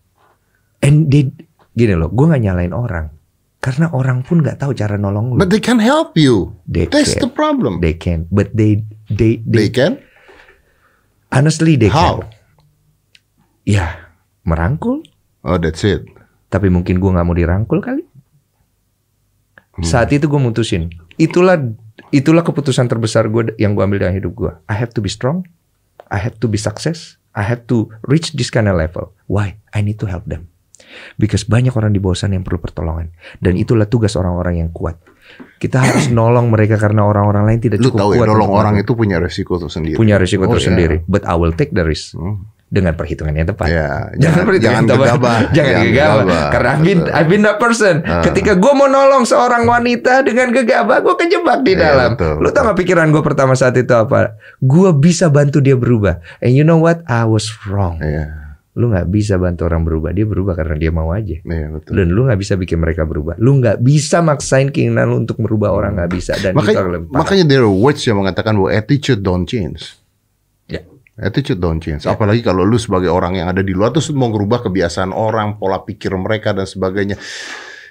[0.81, 1.29] And they,
[1.77, 3.16] gini loh, gue nggak nyalain orang.
[3.67, 5.43] Karena orang pun nggak tahu cara nolong lu.
[5.43, 6.55] But they can help you.
[6.71, 7.27] They That's can.
[7.27, 7.83] the problem.
[7.83, 9.99] They can, but they they They they, can.
[11.35, 12.23] honestly they How?
[12.23, 12.31] can.
[13.67, 14.15] Ya,
[14.47, 15.03] merangkul.
[15.43, 16.07] Oh, that's it.
[16.47, 18.07] Tapi mungkin gua nggak mau dirangkul kali.
[19.75, 19.83] Hmm.
[19.83, 20.89] Saat itu gue mutusin.
[21.19, 21.59] Itulah
[22.15, 24.53] itulah keputusan terbesar gue yang gue ambil dalam hidup gue.
[24.71, 25.43] I have to be strong.
[26.07, 27.19] I have to be success.
[27.37, 29.13] I have to reach this kind of level.
[29.29, 29.59] Why?
[29.77, 30.49] I need to help them.
[31.15, 33.11] Because banyak orang di bawah sana yang perlu pertolongan.
[33.37, 34.97] Dan itulah tugas orang-orang yang kuat.
[35.57, 38.29] Kita harus nolong mereka karena orang-orang lain tidak Lu cukup tahu ya, kuat.
[38.29, 39.95] nolong untuk orang itu punya resiko tersendiri.
[39.95, 41.03] punya risiko Oh, tersendiri.
[41.05, 42.47] But I will take the risk Hmm.
[42.67, 43.67] dengan perhitungan yang tepat.
[43.69, 45.39] Ya, jangan jangan- jangan gegabah.
[45.51, 46.45] jangan gegabah.
[46.51, 47.01] Karena I've been.
[47.09, 48.03] I've been that person.
[48.03, 48.23] Ah.
[48.23, 52.11] Ketika gue mau nolong seorang wanita dengan gegabah, gue kejebak di Iya, dalam.
[52.15, 54.35] betul, Lu tau gak pikiran gue pertama saat itu apa?
[54.59, 56.19] Gue bisa bantu dia berubah.
[56.39, 57.03] And you know what?
[57.05, 57.99] I was wrong.
[57.99, 58.46] Iya,
[58.77, 60.13] Lu gak bisa bantu orang berubah.
[60.13, 61.41] Dia berubah karena dia mau aja.
[61.41, 61.97] iya betul.
[61.97, 63.41] Dan lu gak bisa bikin mereka berubah.
[63.41, 66.37] Lu gak bisa maksain keinginan lu untuk merubah orang gak bisa.
[66.37, 69.97] Dan Makanya, makanya there are words yang mengatakan bahwa attitude don't change.
[70.69, 70.85] Ya.
[71.17, 72.05] Attitude don't change.
[72.05, 75.81] Apalagi kalau lu sebagai orang yang ada di luar terus mau ngerubah kebiasaan orang, pola
[75.81, 77.17] pikir mereka dan sebagainya.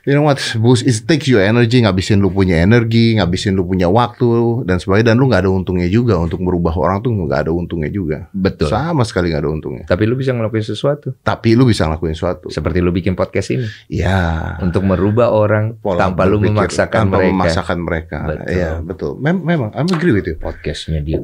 [0.06, 3.90] You know what, Bus, it takes you energy, ngabisin lu punya energi, ngabisin lu punya
[3.90, 5.12] waktu dan sebagainya.
[5.12, 8.30] Dan lu nggak ada untungnya juga untuk merubah orang tuh nggak ada untungnya juga.
[8.30, 8.70] Betul.
[8.70, 9.84] Sama sekali nggak ada untungnya.
[9.90, 11.18] Tapi lu bisa ngelakuin sesuatu.
[11.26, 12.54] Tapi lu bisa ngelakuin sesuatu.
[12.54, 13.66] Seperti lu bikin podcast ini.
[13.90, 14.62] Ya.
[14.62, 17.34] Untuk merubah orang Pola tanpa lu memaksakan tanpa mereka.
[17.34, 18.18] memaksakan mereka.
[18.30, 18.54] Betul.
[18.54, 19.12] Iya, betul.
[19.18, 20.38] Mem- memang, I'm agree with you.
[20.38, 21.18] Podcastnya dia.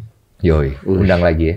[0.44, 1.56] Yoi, undang lagi ya.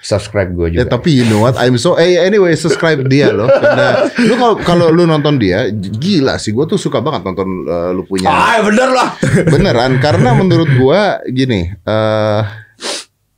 [0.00, 0.80] Subscribe gue juga.
[0.80, 3.48] Ya tapi you know what, I'm so eh anyway subscribe dia loh.
[3.48, 7.90] Karena lu kalau kalau lu nonton dia gila sih, gue tuh suka banget nonton eh,
[7.92, 8.32] lu punya.
[8.32, 9.08] Ah bener lah.
[9.44, 12.42] Beneran karena menurut gua gini, eh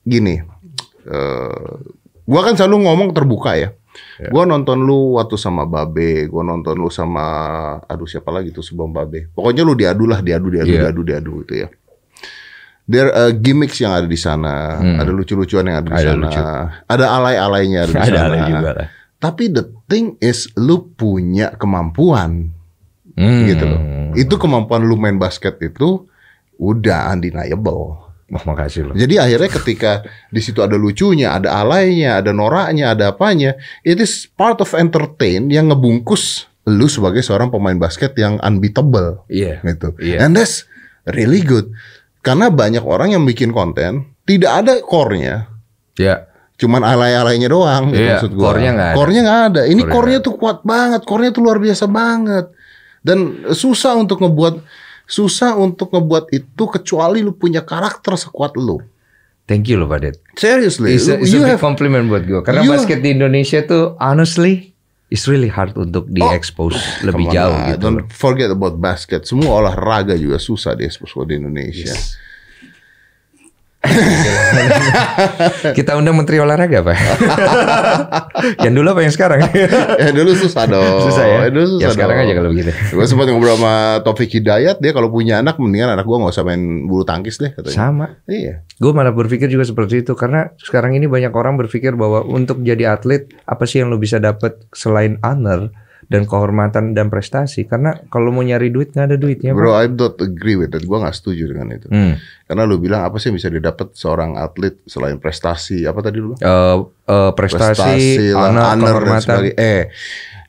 [0.06, 0.38] gini.
[1.08, 1.72] eh
[2.28, 3.70] gua kan selalu ngomong terbuka ya.
[4.30, 7.26] Gua nonton lu waktu sama Babe, gua nonton lu sama
[7.86, 9.30] aduh siapa lagi tuh sebelum Babe.
[9.34, 10.90] Pokoknya lu diadu lah, diadu, diadu, Iya.
[10.90, 11.68] diadu, diadu gitu ya.
[12.88, 16.00] There are gimmicks yang ada di sana, ada lucu-lucuan yang ada di Hmm.
[16.00, 16.40] Ada sana, lucu.
[16.88, 18.24] ada alay-alaynya ada di Ada sana.
[18.24, 18.88] ada juga lah.
[19.18, 22.48] Tapi the thing is lu punya kemampuan
[23.12, 23.44] Hmm.
[23.44, 23.80] gitu loh.
[24.14, 26.08] Itu kemampuan lu main basket itu
[26.56, 28.08] udah undeniable.
[28.28, 28.94] Oh, makasih loh.
[28.94, 29.92] Jadi akhirnya ketika
[30.28, 35.48] di situ ada lucunya, ada alaynya, ada noraknya, ada apanya, it is part of entertain
[35.48, 39.60] yang ngebungkus lu sebagai seorang pemain basket yang unbeatable Iya.
[39.62, 39.96] gitu.
[39.96, 40.20] Iya.
[40.22, 40.68] And that's
[41.08, 41.72] really good.
[42.20, 45.48] Karena banyak orang yang bikin konten tidak ada core-nya,
[45.96, 46.28] Ya.
[46.58, 48.44] cuman alay-alaynya doang gitu Iya, maksud gua.
[48.52, 48.96] core-nya nggak ada.
[48.98, 49.60] Core-nya nggak ada.
[49.64, 52.46] Ini Core-nya core-nya tuh kuat banget, core-nya tuh luar biasa banget.
[52.98, 53.18] Dan
[53.54, 54.54] susah untuk ngebuat
[55.08, 58.76] susah untuk ngebuat itu kecuali lu punya karakter sekuat lu.
[59.48, 60.14] Thank you loh Pak Det.
[60.36, 62.44] Seriously, It's a, it's a you big have compliment buat gue.
[62.44, 64.67] Karena basket di Indonesia tuh honestly
[65.08, 67.80] it's really hard untuk di-expose lebih Come on jauh gitu.
[67.80, 69.24] Don't forget about basket.
[69.24, 71.96] Semua olahraga juga susah di expose di Indonesia.
[75.78, 76.98] Kita undang Menteri Olahraga Pak.
[78.66, 79.38] yang dulu apa yang sekarang?
[80.02, 81.06] ya dulu susah dong.
[81.06, 81.38] Susah ya?
[81.46, 82.26] dulu susah ya sekarang dong.
[82.26, 82.70] aja kalau begitu.
[82.74, 86.42] Gue sempat ngobrol sama Taufik Hidayat, dia kalau punya anak mendingan anak gua nggak usah
[86.42, 87.76] main bulu tangkis deh katanya.
[87.78, 88.06] Sama.
[88.26, 88.66] Iya.
[88.82, 92.98] Gue malah berpikir juga seperti itu karena sekarang ini banyak orang berpikir bahwa untuk jadi
[92.98, 95.70] atlet apa sih yang lo bisa dapat selain honor
[96.08, 97.68] dan kehormatan dan prestasi?
[97.68, 99.52] Karena kalau mau nyari duit nggak ada duitnya.
[99.52, 99.60] Pak.
[99.60, 100.82] Bro, I don't agree with that.
[100.88, 101.88] Gua nggak setuju dengan itu.
[101.92, 102.16] Hmm.
[102.48, 105.84] Karena lu bilang apa sih yang bisa didapat seorang atlet selain prestasi?
[105.84, 106.32] Apa tadi lu?
[106.40, 109.56] Eh, eh, prestasi, lah, honor, honor dan sebagainya.
[109.60, 109.82] Eh,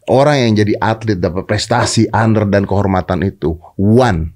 [0.08, 4.32] orang yang jadi atlet dapat prestasi, honor dan kehormatan itu one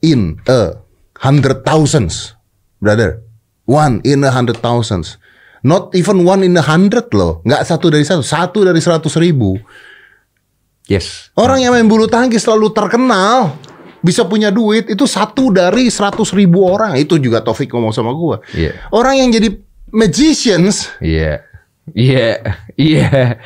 [0.00, 0.80] in a
[1.20, 2.34] hundred thousands,
[2.80, 3.20] brother.
[3.68, 5.20] One in a hundred thousands.
[5.60, 7.44] Not even one in a hundred loh.
[7.44, 8.24] Nggak satu dari satu.
[8.24, 9.60] Satu dari seratus ribu.
[10.88, 11.28] Yes.
[11.36, 13.60] Orang yang main bulu tangkis selalu terkenal.
[14.00, 14.88] Bisa punya duit.
[14.88, 16.96] Itu satu dari seratus ribu orang.
[16.96, 18.40] Itu juga Taufik ngomong sama gua.
[18.56, 18.88] Iya.
[18.88, 19.52] Orang yang jadi
[19.92, 20.88] magicians.
[21.04, 21.44] Iya.
[21.92, 22.40] Iya.
[22.74, 23.36] Iya.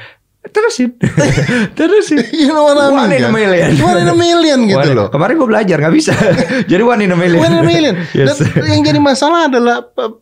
[0.42, 0.98] Terusin.
[1.78, 2.18] Terusin.
[2.34, 2.98] You know what I mean?
[2.98, 3.32] One in a kan?
[3.34, 3.68] million.
[3.78, 5.08] One in a million gitu One- loh.
[5.10, 6.12] Kemarin gue belajar nggak bisa.
[6.70, 7.38] Jadi one in a million.
[7.38, 7.94] One in a million.
[8.18, 8.42] yes.
[8.42, 10.12] Dan yang jadi masalah adalah uh,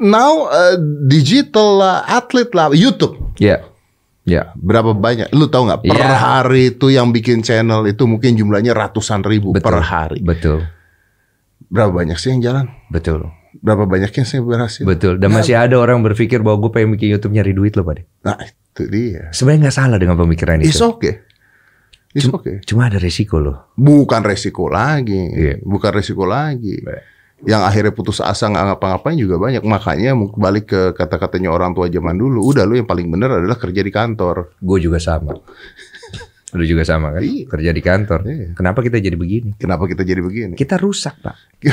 [0.00, 3.20] now uh, digital lah, atlet lah, YouTube.
[3.36, 3.69] Iya.
[4.30, 4.54] Iya.
[4.54, 5.34] Berapa banyak?
[5.34, 5.80] Lu tahu nggak?
[5.82, 6.14] Per Iya.
[6.14, 9.66] hari itu yang bikin channel itu mungkin jumlahnya ratusan ribu Betul.
[9.66, 10.22] per hari.
[10.22, 10.70] Betul.
[11.66, 12.66] Berapa banyak sih yang jalan?
[12.86, 13.26] Betul.
[13.58, 14.86] Berapa banyak yang sih berhasil?
[14.86, 15.18] Betul.
[15.18, 18.06] Dan masih ada orang berpikir bahwa gue pengen bikin YouTube nyari duit loh, Pak.
[18.22, 19.34] Nah itu dia.
[19.34, 20.86] Sebenarnya nggak salah dengan pemikiran It's itu.
[20.86, 21.14] okay.
[22.10, 22.58] It's okay.
[22.66, 23.70] Cuma ada resiko loh.
[23.74, 25.30] Bukan resiko lagi.
[25.30, 25.62] Iya.
[25.62, 26.78] Bukan resiko lagi.
[26.78, 27.02] Baik.
[27.46, 29.64] Yang akhirnya putus asa nggak ngapa-ngapain juga banyak.
[29.64, 32.44] Makanya balik ke kata-katanya orang tua zaman dulu.
[32.52, 34.56] Udah lu yang paling bener adalah kerja di kantor.
[34.60, 35.32] Gue juga sama.
[36.50, 37.22] Lu juga sama kan?
[37.22, 37.46] Iya.
[37.46, 38.20] Kerja di kantor.
[38.26, 38.46] Iya.
[38.58, 39.54] Kenapa kita jadi begini?
[39.54, 40.58] Kenapa kita jadi begini?
[40.58, 41.62] Kita rusak, Pak.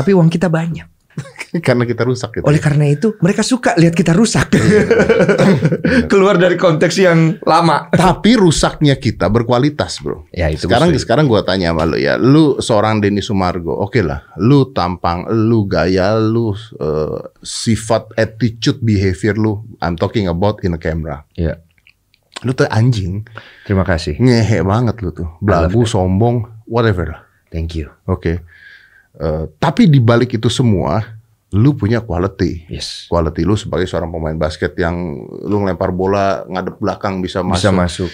[0.00, 0.95] Tapi uang kita banyak.
[1.66, 2.44] Karena kita rusak gitu.
[2.44, 4.52] Oleh karena itu, mereka suka lihat kita rusak.
[6.10, 7.88] Keluar dari konteks yang lama.
[7.92, 10.26] Tapi rusaknya kita berkualitas, bro.
[10.34, 11.06] Ya, itu sekarang gue setuju.
[11.06, 15.66] sekarang gua tanya sama lu ya, lu seorang Denny Sumargo, oke lah, lu tampang, lu
[15.66, 21.22] gaya, lu eh, sifat, attitude, behavior lu, I'm talking about in a camera.
[21.38, 21.58] Ya,
[22.44, 23.24] Lu tuh anjing,
[23.64, 24.20] terima kasih.
[24.20, 27.20] ngehe banget lu tuh, belagu, sombong, whatever lah.
[27.48, 27.88] Thank you.
[28.04, 28.44] Oke.
[29.16, 31.15] Eh, tapi di balik itu semua,
[31.56, 32.68] lu punya quality.
[32.68, 33.08] Yes.
[33.08, 34.94] Quality lu sebagai seorang pemain basket yang
[35.48, 37.60] lu ngelempar bola ngadep belakang bisa masuk.
[37.64, 38.10] Bisa masuk.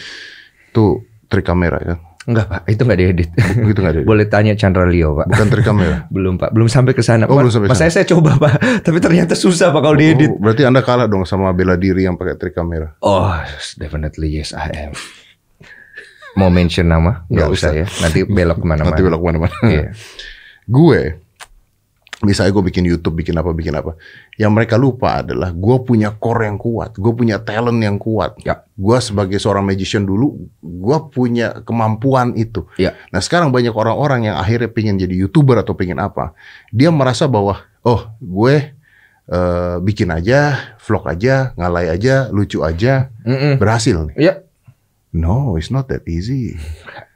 [0.70, 1.94] Tuh trik kamera ya.
[2.22, 2.60] Enggak, Pak.
[2.70, 3.28] Itu enggak diedit.
[3.34, 4.00] Gitu nggak ada.
[4.06, 5.26] Boleh tanya Chandra Leo, Pak.
[5.26, 6.06] Bukan trik kamera.
[6.14, 6.54] Belum, Pak.
[6.54, 7.26] Belum sampai ke sana.
[7.26, 7.42] Oh, Pak.
[7.42, 8.62] belum sampai Mas saya, saya coba, Pak.
[8.86, 10.30] Tapi ternyata susah, Pak, kalau diedit.
[10.30, 12.94] Oh, berarti Anda kalah dong sama bela diri yang pakai trik kamera.
[13.02, 13.26] Oh,
[13.74, 14.94] definitely yes, I am.
[16.38, 17.26] Mau mention nama?
[17.26, 17.80] Nggak Nggak usah usah.
[17.82, 17.86] ya.
[18.06, 18.88] Nanti belok ke mana-mana.
[18.94, 19.56] Nanti belok ke mana-mana.
[19.66, 19.84] Iya.
[20.62, 21.00] gue,
[22.22, 23.98] misalnya gue bikin YouTube, bikin apa, bikin apa.
[24.38, 26.94] Yang mereka lupa adalah gue punya core yang kuat.
[26.94, 28.38] Gue punya talent yang kuat.
[28.46, 28.62] Ya.
[28.78, 32.64] Gue sebagai seorang magician dulu, gue punya kemampuan itu.
[32.78, 32.94] Ya.
[33.10, 36.32] Nah sekarang banyak orang-orang yang akhirnya pengen jadi YouTuber atau pengen apa.
[36.70, 38.70] Dia merasa bahwa, oh gue
[39.26, 43.58] eh, bikin aja, vlog aja, ngalay aja, lucu aja, Mm-mm.
[43.58, 44.16] berhasil nih.
[44.16, 44.34] Ya.
[45.12, 46.56] No, it's not that easy.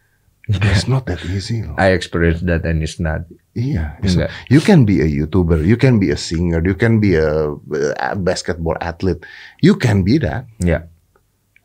[0.46, 1.66] It's not that easy.
[1.66, 1.74] loh.
[1.74, 3.26] I experienced that and it's not.
[3.52, 4.30] Iya, it's- Enggak.
[4.46, 7.56] you can be a YouTuber, you can be a singer, you can be a,
[8.14, 9.26] basketball athlete,
[9.58, 10.46] you can be that.
[10.62, 10.86] Ya,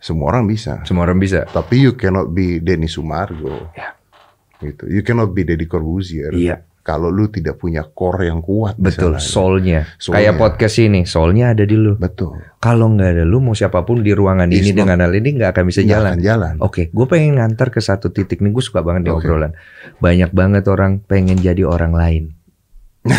[0.01, 0.81] Semua orang bisa.
[0.81, 1.45] semua orang bisa.
[1.45, 3.69] Tapi you cannot be Denny Sumargo.
[3.77, 3.93] Ya.
[4.57, 4.89] Gitu.
[4.89, 6.33] You cannot be Deddy Corbuzier.
[6.33, 6.65] Iya.
[6.81, 8.73] Kalau lu tidak punya core yang kuat.
[8.81, 9.85] Betul, soulnya.
[10.01, 10.17] Soulnya.
[10.17, 11.93] Kayak podcast ini, soulnya ada di lu.
[11.93, 12.41] Betul.
[12.57, 15.29] Kalau nggak ada lu, mau siapa pun di ruangan It's ini not- dengan hal ini
[15.37, 16.17] nggak akan bisa jalan.
[16.17, 16.53] akan jalan.
[16.57, 18.49] Oke, gue pengen ngantar ke satu titik nih.
[18.49, 19.29] Gue suka banget di Oke.
[19.29, 19.53] obrolan.
[20.01, 22.23] Banyak banget orang pengen jadi orang lain.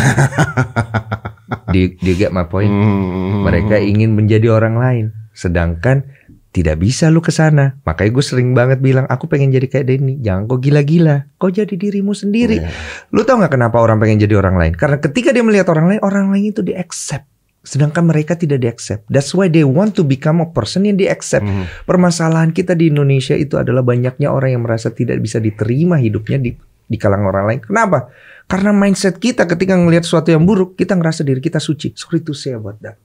[1.73, 2.71] di, di get my point.
[2.71, 3.43] Hmm.
[3.47, 6.07] Mereka ingin menjadi orang lain, sedangkan
[6.53, 7.81] tidak bisa lu ke sana.
[7.81, 10.21] Makanya gue sering banget bilang, aku pengen jadi kayak Denny.
[10.21, 11.25] Jangan kau gila-gila.
[11.41, 12.61] Kau jadi dirimu sendiri.
[12.61, 12.69] Iya.
[13.09, 14.73] Lu tau nggak kenapa orang pengen jadi orang lain?
[14.77, 17.25] Karena ketika dia melihat orang lain, orang lain itu di accept.
[17.65, 19.09] Sedangkan mereka tidak di accept.
[19.09, 21.41] That's why they want to become a person yang di accept.
[21.41, 21.65] Hmm.
[21.89, 26.53] Permasalahan kita di Indonesia itu adalah banyaknya orang yang merasa tidak bisa diterima hidupnya di
[26.85, 27.59] di kalangan orang lain.
[27.65, 28.13] Kenapa?
[28.45, 31.97] Karena mindset kita ketika ngelihat sesuatu yang buruk, kita ngerasa diri kita suci.
[31.97, 32.99] Sorry to say about that.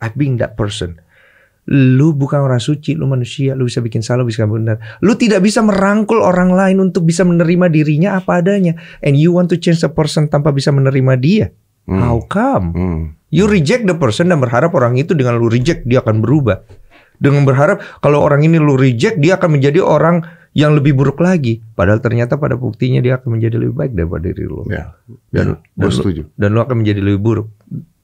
[0.00, 1.02] I being that person.
[1.66, 4.78] Lu bukan orang suci, lu manusia, lu bisa bikin salah, bisa benar.
[5.02, 8.78] Lu tidak bisa merangkul orang lain untuk bisa menerima dirinya apa adanya.
[9.02, 11.46] And you want to change a person tanpa bisa menerima dia.
[11.90, 11.98] Hmm.
[11.98, 12.66] How come?
[12.70, 13.02] Hmm.
[13.34, 16.62] You reject the person dan berharap orang itu dengan lu reject dia akan berubah.
[17.18, 20.22] Dengan berharap kalau orang ini lu reject dia akan menjadi orang
[20.54, 21.60] yang lebih buruk lagi.
[21.74, 24.62] Padahal ternyata pada buktinya dia akan menjadi lebih baik daripada diri lu.
[24.70, 24.94] Ya.
[25.34, 26.22] Dan, Ya, dan, lu, setuju.
[26.38, 27.48] dan lu akan menjadi lebih buruk.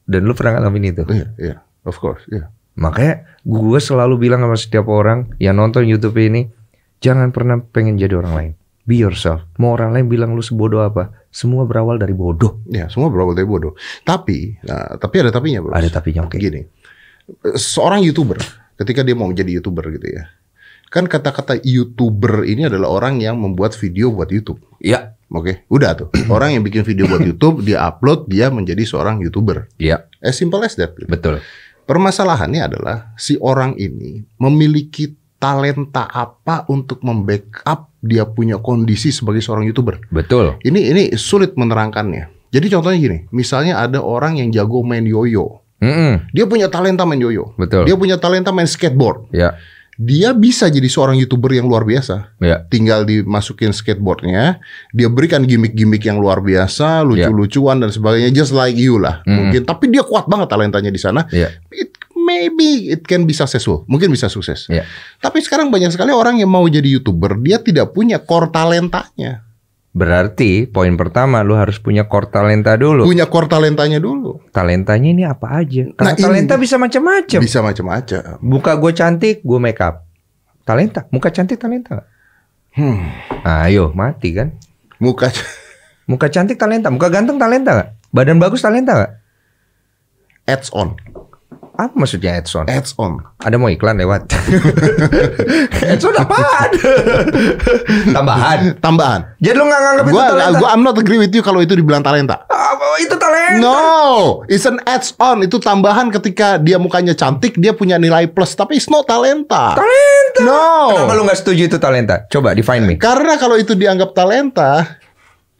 [0.02, 1.02] Dan lu pernah ngalamin itu.
[1.06, 1.56] Iya, iya.
[1.86, 2.50] Of course, iya.
[2.78, 6.48] Makanya gue selalu bilang sama setiap orang yang nonton YouTube ini,
[7.04, 8.52] jangan pernah pengen jadi orang lain.
[8.82, 9.46] Be yourself.
[9.62, 12.58] Mau orang lain bilang lu sebodoh apa, semua berawal dari bodoh.
[12.66, 13.78] Ya, semua berawal dari bodoh.
[14.02, 15.70] Tapi, nah, tapi ada tapinya, bro.
[15.70, 16.34] Ada tapinya oke.
[16.34, 16.66] Gini,
[17.54, 18.42] seorang youtuber
[18.74, 20.26] ketika dia mau menjadi youtuber gitu ya,
[20.90, 24.58] kan kata-kata youtuber ini adalah orang yang membuat video buat YouTube.
[24.82, 26.08] Ya, Oke, udah tuh.
[26.34, 29.64] Orang yang bikin video buat YouTube, dia upload, dia menjadi seorang youtuber.
[29.80, 30.92] ya, As simple as that.
[30.92, 31.08] gitu.
[31.08, 31.40] betul.
[31.82, 39.66] Permasalahannya adalah si orang ini memiliki talenta apa untuk membackup dia punya kondisi sebagai seorang
[39.66, 39.98] youtuber.
[40.10, 40.58] Betul.
[40.62, 42.30] Ini ini sulit menerangkannya.
[42.52, 46.28] Jadi contohnya gini, misalnya ada orang yang jago main yoyo, Mm-mm.
[46.36, 47.88] dia punya talenta main yoyo, Betul.
[47.88, 49.56] dia punya talenta main skateboard, Ya,
[49.94, 52.32] dia bisa jadi seorang youtuber yang luar biasa.
[52.38, 54.56] ya, Tinggal dimasukin skateboardnya,
[54.90, 59.36] dia berikan gimmick-gimmick yang luar biasa, lucu-lucuan dan sebagainya, just like you lah, Mm.
[59.36, 59.62] mungkin.
[59.62, 61.28] Tapi dia kuat banget talentanya di sana.
[61.28, 64.64] ya, It, maybe it can be successful, mungkin bisa sukses.
[64.66, 64.82] ya.
[65.18, 69.44] Tapi sekarang banyak sekali orang yang mau jadi youtuber, dia tidak punya core talentanya,
[69.92, 73.04] Berarti poin pertama lu harus punya core talenta dulu.
[73.04, 74.40] punya core talentanya dulu.
[74.48, 75.84] Talentanya ini apa aja?
[75.92, 77.40] Karena Nah, ini- talenta bisa macam-macam.
[77.44, 78.20] Bisa macam-macam.
[78.40, 80.08] Muka gue cantik, gue make up.
[80.64, 82.08] Talenta, muka cantik talenta?
[82.72, 83.04] Hmm.
[83.44, 84.56] Ayo, mati kan?
[84.96, 85.28] Muka
[86.08, 87.90] Muka cantik talenta, muka ganteng talenta nggak?
[88.10, 89.12] Badan bagus talenta nggak?
[90.42, 90.98] ads on,
[91.72, 92.68] Apa maksudnya Edson?
[92.68, 93.24] ads on.
[93.40, 94.28] Ada mau iklan lewat?
[95.92, 96.70] Edson apaan?
[98.12, 98.58] Tambahan.
[98.76, 99.20] Tambahan.
[99.40, 100.58] Jadi lu nggak nganggap itu Gua, talenta?
[100.60, 102.44] gua I'm not agree with you kalau itu dibilang talenta.
[102.44, 103.56] Apa, itu talenta.
[103.64, 105.40] No, it's an ads on.
[105.40, 108.52] Itu tambahan ketika dia mukanya cantik, dia punya nilai plus.
[108.52, 109.72] Tapi it's not talenta.
[109.72, 110.40] Talenta.
[110.44, 110.92] No.
[110.92, 112.28] Kenapa lu nggak setuju itu talenta?
[112.28, 112.94] Coba define me.
[113.00, 115.00] Karena kalau itu dianggap talenta,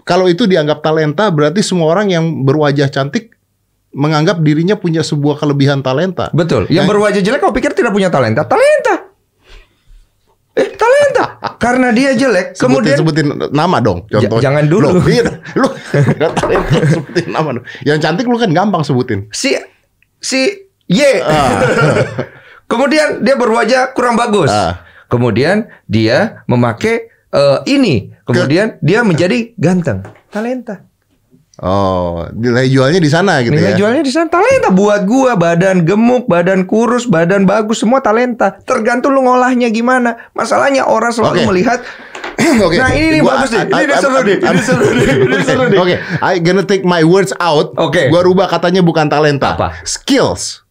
[0.05, 3.33] kalau itu dianggap talenta, berarti semua orang yang berwajah cantik
[3.92, 6.33] menganggap dirinya punya sebuah kelebihan talenta.
[6.33, 6.68] Betul.
[6.72, 8.48] Yang berwajah jelek kau pikir tidak punya talenta?
[8.48, 9.12] Talenta.
[10.52, 11.24] Eh, talenta.
[11.57, 13.26] Karena dia jelek, Sebutin, kemudian sebutin
[13.57, 14.05] nama dong.
[14.05, 14.37] Contoh.
[14.37, 15.00] J- jangan dulu.
[15.00, 15.24] Loh, iya,
[15.57, 15.68] lu
[16.37, 17.64] talenta sebutin nama dong.
[17.88, 19.33] Yang cantik lu kan gampang sebutin.
[19.33, 19.57] si
[20.20, 21.00] si Y.
[21.24, 21.57] Ah.
[22.72, 24.52] kemudian dia berwajah kurang bagus.
[24.52, 24.85] Ah.
[25.09, 28.12] Kemudian dia memakai eh, ini.
[28.28, 30.05] Kemudian dia menjadi ganteng.
[30.28, 30.85] Talenta.
[31.62, 33.79] Oh, nilai jualnya di sana gitu Nilai ya.
[33.79, 38.51] jualnya di sana talenta buat gua badan gemuk, badan kurus, badan bagus semua talenta.
[38.59, 40.27] Tergantung lu ngolahnya gimana.
[40.35, 41.46] Masalahnya orang selalu Oke.
[41.46, 41.79] melihat
[42.66, 42.77] Oke.
[42.77, 43.62] Nah, ini nih Gua- bagus nih.
[43.64, 44.37] Ini seru nih.
[44.40, 45.07] Ini seru nih.
[45.22, 45.79] Ini seru nih.
[45.79, 47.79] Oke, I gonna take my words out.
[47.79, 48.11] Oke.
[48.11, 49.55] Gua rubah katanya bukan talenta.
[49.55, 49.87] Apa?
[49.87, 50.66] Skills.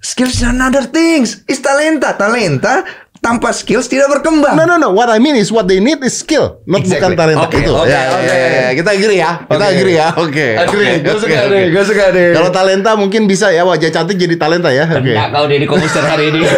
[0.00, 1.46] Skills is another things.
[1.46, 2.12] Is talenta.
[2.12, 2.82] Talenta
[3.24, 4.52] tanpa skills tidak berkembang.
[4.52, 4.92] No no no.
[4.92, 7.16] What I mean is what they need is skill, not Exactly.
[7.16, 7.72] bukan talenta Oke, itu.
[7.72, 8.28] oke, ya, ya, oke.
[8.28, 8.70] ya, ya.
[8.76, 9.30] Kita agree ya.
[9.42, 9.72] Kita Oke.
[9.72, 10.08] agree ya.
[10.12, 10.46] Oke.
[10.60, 10.92] Agree.
[10.92, 11.48] Oke, Gue oke, suka oke.
[11.48, 11.64] deh.
[11.72, 12.28] Gue suka deh.
[12.36, 14.84] Kalau talenta mungkin bisa ya wajah cantik jadi talenta ya.
[14.86, 15.08] Oke.
[15.08, 16.44] Enggak kau Deddy Komuster hari ini.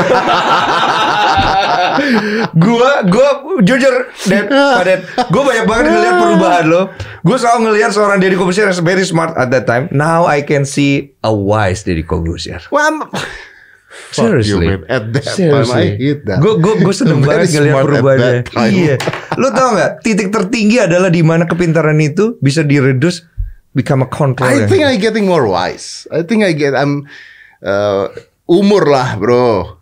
[2.57, 3.29] gua gua
[3.63, 3.95] jujur
[4.27, 4.47] Dad,
[4.79, 5.01] Pak Dad,
[5.31, 6.83] gua banyak banget ngeliat perubahan lo.
[7.23, 9.89] Gua selalu ngeliat seorang Deddy Komuster yang very smart at that time.
[9.91, 12.61] Now I can see a wise Deddy Komuster.
[12.69, 13.07] Well, I'm-
[14.07, 14.67] You, Seriously.
[14.67, 14.81] man.
[14.89, 16.41] At that time I hate that.
[16.41, 18.33] Gue gue gue seneng banget ngeliat perubahannya.
[18.65, 18.97] Iya.
[19.37, 23.27] Lu tau nggak titik tertinggi adalah di mana kepintaran itu bisa diredus
[23.73, 24.49] become a control.
[24.49, 26.09] I think I getting more wise.
[26.09, 27.05] I think I get I'm
[27.61, 28.09] uh,
[28.47, 29.77] umur lah, bro.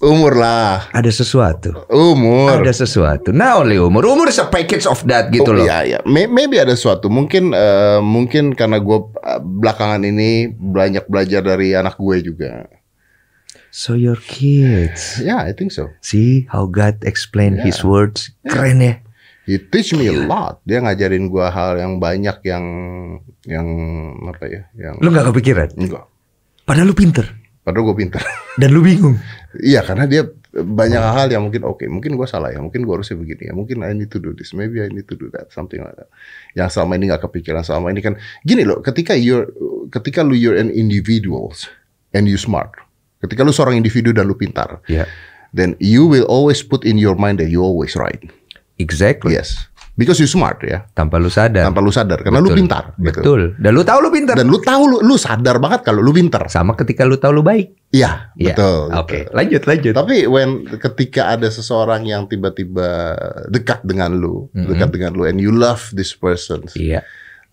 [0.00, 0.88] Umur lah.
[0.96, 1.76] ada sesuatu.
[1.92, 2.56] Umur.
[2.56, 3.36] Ada sesuatu.
[3.36, 4.08] Nah, only umur.
[4.08, 5.60] Umur is a package of that gitu Oh, loh.
[5.60, 5.98] Iya, iya.
[6.08, 7.12] May- Maybe ada sesuatu.
[7.12, 12.64] Mungkin eh, mungkin karena gue eh, belakangan ini banyak belajar dari anak gue juga.
[13.70, 15.22] So your kids.
[15.22, 15.94] Ya, I think so.
[16.02, 17.70] See how God explain Yeah.
[17.70, 18.34] His words.
[18.42, 18.98] Keren ya.
[19.46, 20.58] He teach me a lot.
[20.66, 22.64] Dia ngajarin gue hal yang banyak yang
[23.46, 23.66] yang
[24.26, 24.62] apa ya?
[24.74, 25.68] Yang Lu nggak kepikiran?
[25.74, 26.04] enggak.
[26.66, 27.26] Padahal lu pinter.
[27.62, 28.22] Padahal gue pintar.
[28.60, 29.18] Dan lu bingung.
[29.58, 33.14] Iya, karena dia banyak hal yang mungkin oke, mungkin gue salah ya, mungkin gue harusnya
[33.14, 35.78] begini ya, mungkin I need to do this, maybe I need to do that, something
[35.78, 36.10] like that.
[36.58, 39.46] Yang selama ini nggak kepikiran, selama ini kan gini loh, ketika you're,
[39.94, 41.70] ketika lu you're an individuals
[42.10, 42.74] and you smart,
[43.20, 45.04] ketika lu seorang individu dan lu pintar, Ya.
[45.52, 48.20] then you will always put in your mind that you always right.
[48.76, 49.36] Exactly.
[49.36, 51.68] Yes, because you smart ya, Tanpa lu sadar.
[51.68, 52.58] tanpa lu sadar, karena lu Betul.
[52.64, 52.84] pintar.
[52.96, 53.20] gitu.
[53.20, 53.42] Betul.
[53.60, 54.32] Dan lu tahu lu pinter.
[54.32, 56.48] Dan lu tahu lu, lu sadar banget kalau lu pintar.
[56.48, 57.76] Sama ketika lu tahu lu baik.
[57.92, 58.56] Iya, Iya.
[58.56, 58.88] betul.
[58.96, 59.36] Oke, betul.
[59.36, 59.92] lanjut lanjut.
[59.92, 60.48] Tapi when
[60.80, 63.12] ketika ada seseorang yang tiba-tiba
[63.52, 64.64] dekat dengan lu, Mhm.
[64.72, 67.04] dekat dengan lu, and you love this person, Iya.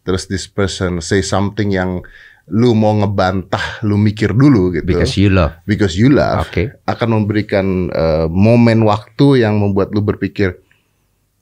[0.08, 1.99] terus this person say something yang
[2.47, 5.60] lu mau ngebantah, lu mikir dulu gitu, Because you love.
[5.67, 6.79] Because you love, Oke.
[6.88, 10.55] akan memberikan uh, momen waktu yang membuat lu berpikir,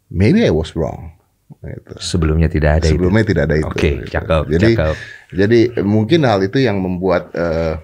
[0.10, 1.14] maybe I was wrong.
[1.62, 1.94] Gitu.
[2.02, 3.70] Sebelumnya tidak ada Sebelumnya tidak ada itu.
[3.70, 4.18] Oke, gitu.
[4.18, 4.96] cakep, Jadi, cakep.
[5.34, 7.78] jadi mungkin hal itu yang membuat eh,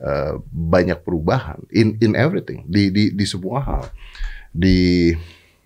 [0.00, 3.84] eh, banyak perubahan in in everything di di di semua hal.
[4.52, 5.12] Di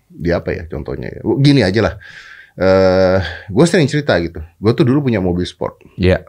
[0.07, 1.07] di apa ya contohnya?
[1.11, 1.21] ya.
[1.23, 1.95] Gini aja lah.
[2.57, 4.39] Eh, gue sering cerita gitu.
[4.59, 5.83] Gue tuh dulu punya mobil sport.
[5.87, 6.11] itu.
[6.11, 6.27] Iya.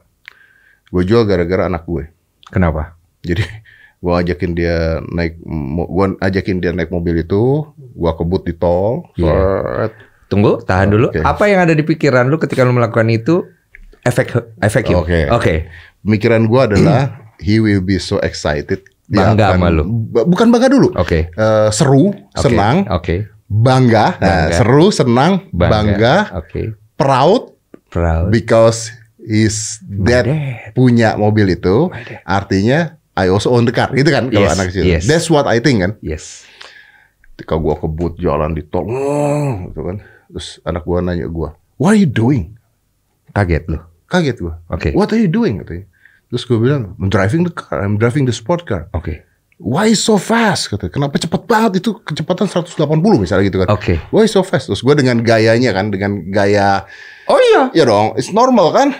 [0.88, 2.09] Gue jual gara-gara anak gue.
[2.48, 2.96] Kenapa?
[3.20, 3.44] Jadi
[4.03, 5.42] gue ajakin dia naik,
[5.85, 9.35] gue ajakin dia naik mobil itu, gue kebut di tol, Iya.
[9.85, 9.92] set,
[10.29, 11.09] Tunggu, tahan dulu.
[11.09, 11.24] Oke.
[11.24, 13.48] Apa yang ada di pikiran lu ketika lu melakukan itu?
[14.01, 14.29] Efek
[14.61, 15.01] efek you.
[15.01, 15.24] Oke.
[15.29, 15.55] Oke.
[15.98, 17.01] pemikiran gue adalah
[17.40, 18.85] he will be so excited.
[19.05, 19.88] Dia Bangga sama lu.
[20.07, 20.92] Bukan bangga dulu.
[20.94, 21.29] Oke.
[21.29, 22.38] Eh, seru, Oke.
[22.38, 23.24] senang, Oke.
[23.46, 24.55] bangga, Nah, Bangga.
[24.55, 26.77] seru, senang, bangga, Oke.
[26.94, 27.57] proud
[27.88, 28.29] Proud.
[28.29, 28.92] because
[29.29, 30.73] dad, dad.
[30.73, 31.93] punya mobil itu.
[32.25, 34.85] Artinya I also own the car, gitu kan kalau Yes, anak kecil.
[34.87, 35.03] yes.
[35.05, 35.99] That's what I think kan.
[35.99, 36.47] Yes.
[37.35, 38.87] Ketika gua kebut jalan di tol,
[39.69, 39.97] gitu kan.
[40.31, 42.55] Terus anak gua nanya gua, "What are you doing?"
[43.31, 43.79] Kaget lu.
[44.07, 44.62] Kaget gua.
[44.71, 44.95] Oke.
[44.95, 45.61] What are you doing?
[45.61, 45.87] Katanya.
[46.29, 48.87] Terus gua bilang, I'm driving the car, I'm driving the sport car.
[48.95, 49.27] Oke.
[49.59, 50.71] Why so fast?
[50.71, 52.79] Kata, kenapa cepat banget itu kecepatan 180
[53.19, 53.69] misalnya gitu kan.
[53.75, 53.99] Oke.
[54.14, 54.71] Why so fast?
[54.71, 56.87] Terus gue dengan gayanya kan, dengan gaya,
[57.27, 58.95] Oh iya, ya dong, it's normal kan?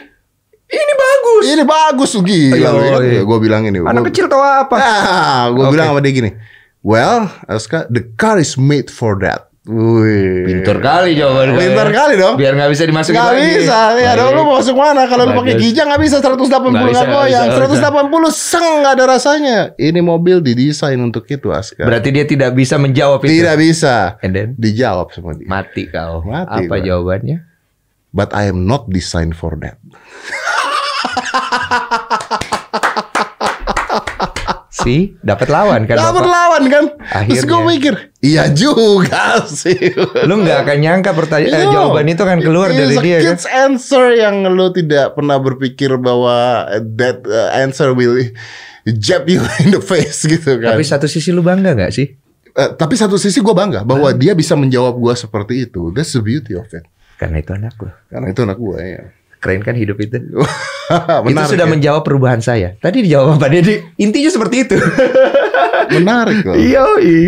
[0.69, 1.45] Ini bagus.
[1.47, 2.55] Ini bagus tuh gila.
[2.55, 3.01] Iya, kan?
[3.03, 3.21] iya.
[3.25, 3.79] Gue bilang ini.
[3.79, 4.77] Anak gua- kecil tahu apa?
[4.77, 5.73] Ah, gue Oke.
[5.73, 6.31] bilang sama dia gini.
[6.79, 9.49] Well, Aska, the car is made for that.
[9.65, 10.49] Wih.
[10.49, 11.61] Pintar kali jawaban gue.
[11.61, 12.41] Pintar kali dong.
[12.41, 13.53] Biar nggak bisa dimasukin Nggak lagi.
[13.61, 15.05] bisa, ya dong lu mau masuk mana?
[15.05, 18.33] Kalau lu pakai gijang nggak bisa 180 Nggak bisa, nggak nggak goyang, bisa, nggak 180
[18.33, 19.59] seng nggak ada rasanya.
[19.77, 21.85] Ini mobil didesain untuk itu Aska.
[21.85, 23.45] Berarti dia tidak bisa menjawab itu.
[23.45, 24.17] Tidak bisa.
[24.25, 25.45] And then Dijawab sama dia.
[25.45, 26.25] mati kau.
[26.25, 26.81] Mati apa gua.
[26.81, 27.37] jawabannya?
[28.09, 29.77] But I am not designed for that.
[34.69, 36.85] Si dapat lawan kan Dapat lawan kan?
[36.95, 37.51] Terus Akhirnya.
[37.51, 39.75] gue mikir, iya juga sih.
[40.23, 41.73] Lu nggak akan nyangka pertanyaan eh, Iya.
[41.73, 43.25] jawaban itu kan keluar dari a dia kan.
[43.35, 48.15] kid's answer yang lu tidak pernah berpikir bahwa that uh, answer will
[49.03, 50.79] jab you in the face gitu kan.
[50.79, 52.07] Tapi satu sisi lu bangga nggak sih?
[52.49, 55.91] Eh, tapi satu sisi gue bangga bahwa dia bisa menjawab gue seperti itu.
[55.91, 56.87] That's the beauty of it.
[57.19, 57.91] Karena itu anak lu.
[58.07, 59.03] Karena itu anak gue ya.
[59.39, 60.19] Keren kan hidup itu?
[61.27, 61.31] Menarik.
[61.31, 61.73] itu sudah ya?
[61.73, 62.75] menjawab perubahan saya.
[62.81, 63.75] Tadi dijawab Pak Deddy.
[64.03, 64.77] Intinya seperti itu.
[65.97, 66.57] menarik kok.
[66.59, 67.23] Iya, iya.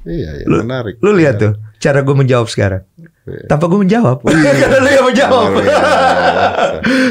[0.00, 0.96] Iya, iya, Lu- menarik.
[1.04, 2.86] Lu lihat tuh cara gue menjawab sekarang.
[3.46, 4.24] Tanpa gue menjawab.
[4.62, 5.48] Karena lu yang menjawab.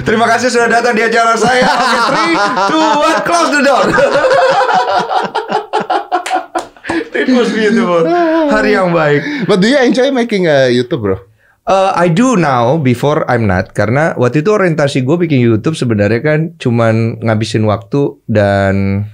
[0.03, 1.67] Terima kasih sudah datang di acara saya.
[2.09, 2.35] Three,
[2.67, 3.85] two, one, close the door.
[7.13, 8.03] It was beautiful.
[8.49, 9.45] Hari yang baik.
[9.45, 11.28] But do you enjoy making a YouTube, bro?
[11.69, 13.77] Uh, I do now, before I'm not.
[13.77, 19.05] Karena waktu itu orientasi gue bikin YouTube sebenarnya kan cuman ngabisin waktu dan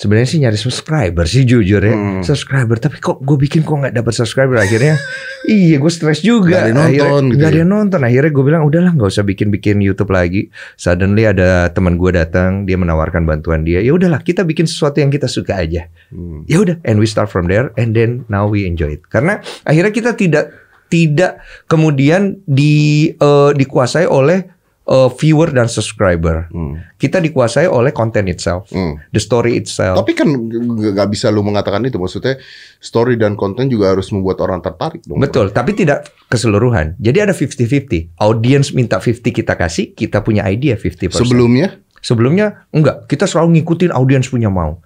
[0.00, 1.92] sebenarnya sih nyari subscriber sih jujur ya.
[1.92, 2.24] Hmm.
[2.24, 4.96] Subscriber, tapi kok gue bikin kok nggak dapat subscriber akhirnya.
[5.44, 6.64] iya, gue stres juga.
[6.64, 7.60] Nggak ada nonton Akhirnya- gitu nggak ada ya?
[7.60, 8.00] yang nonton.
[8.08, 10.48] Akhirnya gue bilang udahlah nggak usah bikin-bikin YouTube lagi.
[10.80, 13.84] Suddenly ada teman gue datang, dia menawarkan bantuan dia.
[13.84, 16.42] Ya udahlah, kita bikin sesuatu yang kita suka aja Hmm.
[16.48, 19.92] ya udah and we start from there and then now we enjoy it karena akhirnya
[19.92, 20.50] kita tidak
[20.90, 24.60] tidak kemudian di eh, dikuasai oleh
[24.90, 26.50] uh, viewer dan subscriber.
[26.50, 26.82] Hmm.
[26.98, 28.98] Kita dikuasai oleh content itself, Hmm.
[29.14, 30.02] the story itself.
[30.02, 31.96] Tapi kan nggak bisa lu mengatakan itu.
[31.96, 32.36] Maksudnya
[32.82, 35.22] story dan konten juga harus membuat orang tertarik dong.
[35.22, 36.98] Betul, tapi tidak keseluruhan.
[36.98, 38.18] Jadi ada 50-50.
[38.18, 41.14] Audience minta 50 kita kasih, kita punya idea 50%.
[41.14, 44.80] Sebelumnya Sebelumnya enggak, kita selalu ngikutin audiens punya mau.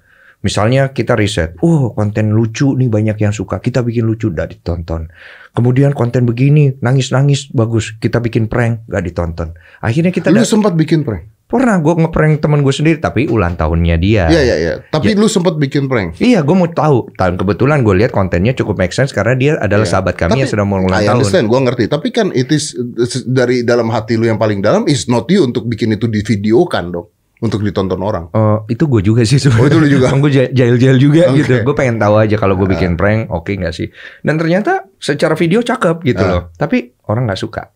[0.44, 5.08] Misalnya kita riset, oh konten lucu nih banyak yang suka, kita bikin lucu gak ditonton.
[5.56, 9.56] Kemudian konten begini nangis-nangis bagus, kita bikin prank gak ditonton.
[9.80, 11.32] Akhirnya kita lu sempat bikin prank.
[11.44, 14.26] pernah gue ngeprank temen gue sendiri, tapi ulang tahunnya dia.
[14.26, 14.74] Iya iya iya.
[14.90, 16.18] Tapi lu sempat bikin prank.
[16.18, 17.14] Iya, gue mau tahu.
[17.14, 19.92] Dan kebetulan gue lihat kontennya cukup make sense karena dia adalah Iya.
[19.92, 21.20] sahabat kami Tapi, yang sedang mau ulang I tahun.
[21.22, 21.84] understand, gue ngerti.
[21.86, 22.74] Tapi kan it is
[23.22, 27.06] dari dalam hati lu yang paling dalam is not you untuk bikin itu divideokan dong,
[27.44, 28.32] untuk ditonton orang.
[28.32, 30.08] Oh, itu gue juga sih Oh, itu lu juga?
[30.10, 31.44] gue jahil-jahil juga Oke.
[31.44, 31.52] gitu.
[31.60, 33.92] Gue pengen tahu aja kalau gue bikin prank, oke nggak sih?
[34.20, 36.30] Dan ternyata secara video cakep gitu Ah.
[36.30, 36.42] loh.
[36.56, 37.68] Tapi orang nggak suka.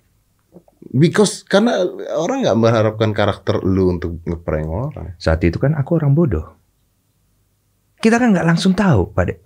[0.88, 1.84] Because karena
[2.16, 5.12] orang nggak mengharapkan karakter lu untuk ngeprank orang.
[5.16, 6.56] Saat itu kan aku orang bodoh.
[7.98, 9.38] Kita kan nggak langsung tahu, Pak Dek.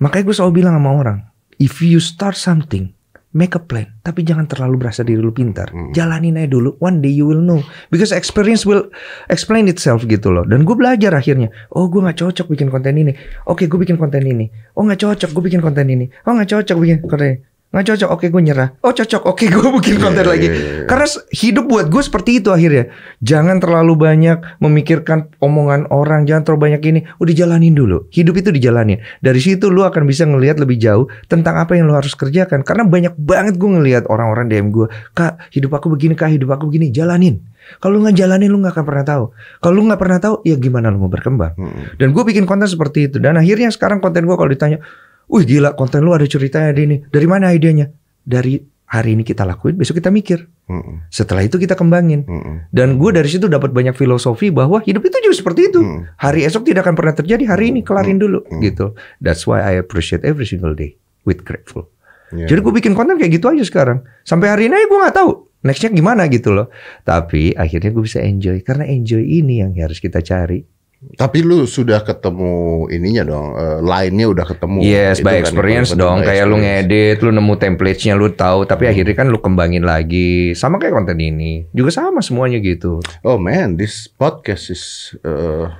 [0.00, 1.18] Makanya gue selalu bilang sama orang,
[1.58, 2.94] if you start something,
[3.32, 3.86] make a plan.
[4.02, 5.70] Tapi jangan terlalu berasa diri lu pintar.
[5.70, 5.94] Hmm.
[5.94, 6.74] Jalanin aja dulu.
[6.82, 7.62] One day you will know.
[7.92, 8.90] Because experience will
[9.30, 10.42] explain itself gitu loh.
[10.42, 11.50] Dan gue belajar akhirnya.
[11.74, 13.14] Oh gue nggak cocok bikin konten ini.
[13.46, 14.50] Oke gue bikin konten ini.
[14.74, 16.06] Oh nggak cocok gue bikin konten ini.
[16.26, 17.38] Oh nggak cocok bikin konten ini.
[17.70, 18.08] Nggak cocok.
[18.10, 18.68] Oke gue nyerah.
[18.82, 19.22] Oh cocok.
[19.30, 20.48] Oke gue bikin konten Iya, lagi.
[20.50, 20.82] iya, iya.
[20.90, 22.90] Karena hidup buat gue seperti itu akhirnya.
[23.22, 26.26] Jangan terlalu banyak memikirkan omongan orang.
[26.26, 27.00] Jangan terlalu banyak ini.
[27.22, 28.10] Udah jalanin dulu.
[28.10, 28.98] Hidup itu dijalanin.
[29.22, 32.66] Dari situ lu akan bisa ngelihat lebih jauh tentang apa yang lu harus kerjakan.
[32.66, 34.90] Karena banyak banget gue ngelihat orang-orang DM gue.
[35.14, 36.90] Kak hidup aku begini kak hidup aku begini.
[36.90, 37.38] Jalanin.
[37.78, 39.24] Kalau lu nggak jalanin lu nggak akan pernah tahu.
[39.62, 41.54] Kalau lu nggak pernah tahu ya gimana lu mau berkembang.
[41.54, 41.94] Hmm.
[42.02, 43.22] Dan gue bikin konten seperti itu.
[43.22, 44.82] Dan akhirnya sekarang konten gue kalau ditanya,
[45.30, 46.96] Wih gila konten lu ada ceritanya di ini.
[47.06, 47.86] Dari mana idenya?
[48.26, 48.58] Dari
[48.90, 50.50] hari ini kita lakuin, besok kita mikir.
[50.66, 51.06] Hmm.
[51.06, 52.26] Setelah itu kita kembangin.
[52.26, 52.66] Hmm.
[52.74, 55.78] Dan gue dari situ dapat banyak filosofi bahwa hidup itu juga seperti itu.
[55.78, 56.10] Hmm.
[56.18, 57.46] Hari esok tidak akan pernah terjadi.
[57.46, 58.58] Hari ini kelarin dulu Hmm.
[58.58, 58.98] gitu.
[59.22, 61.86] That's why I appreciate every single day with grateful.
[62.34, 62.50] Iya.
[62.50, 64.02] Jadi gue bikin konten kayak gitu aja sekarang.
[64.22, 66.70] Sampai hari ini gue nggak tahu nextnya gimana gitu loh.
[67.02, 70.62] Tapi akhirnya gue bisa enjoy karena enjoy ini yang harus kita cari.
[71.00, 74.84] Tapi lu sudah ketemu ininya dong, eh, line-nya udah ketemu.
[74.84, 76.20] Yes, Itu by kan, experience dong.
[76.20, 78.68] Kayak lu ngedit, lu nemu template-nya, lu tahu.
[78.68, 80.52] Tapi akhirnya kan lu kembangin lagi.
[80.52, 81.64] Sama kayak konten ini.
[81.72, 83.00] Juga sama semuanya gitu.
[83.24, 85.72] Oh man, this podcast is uh,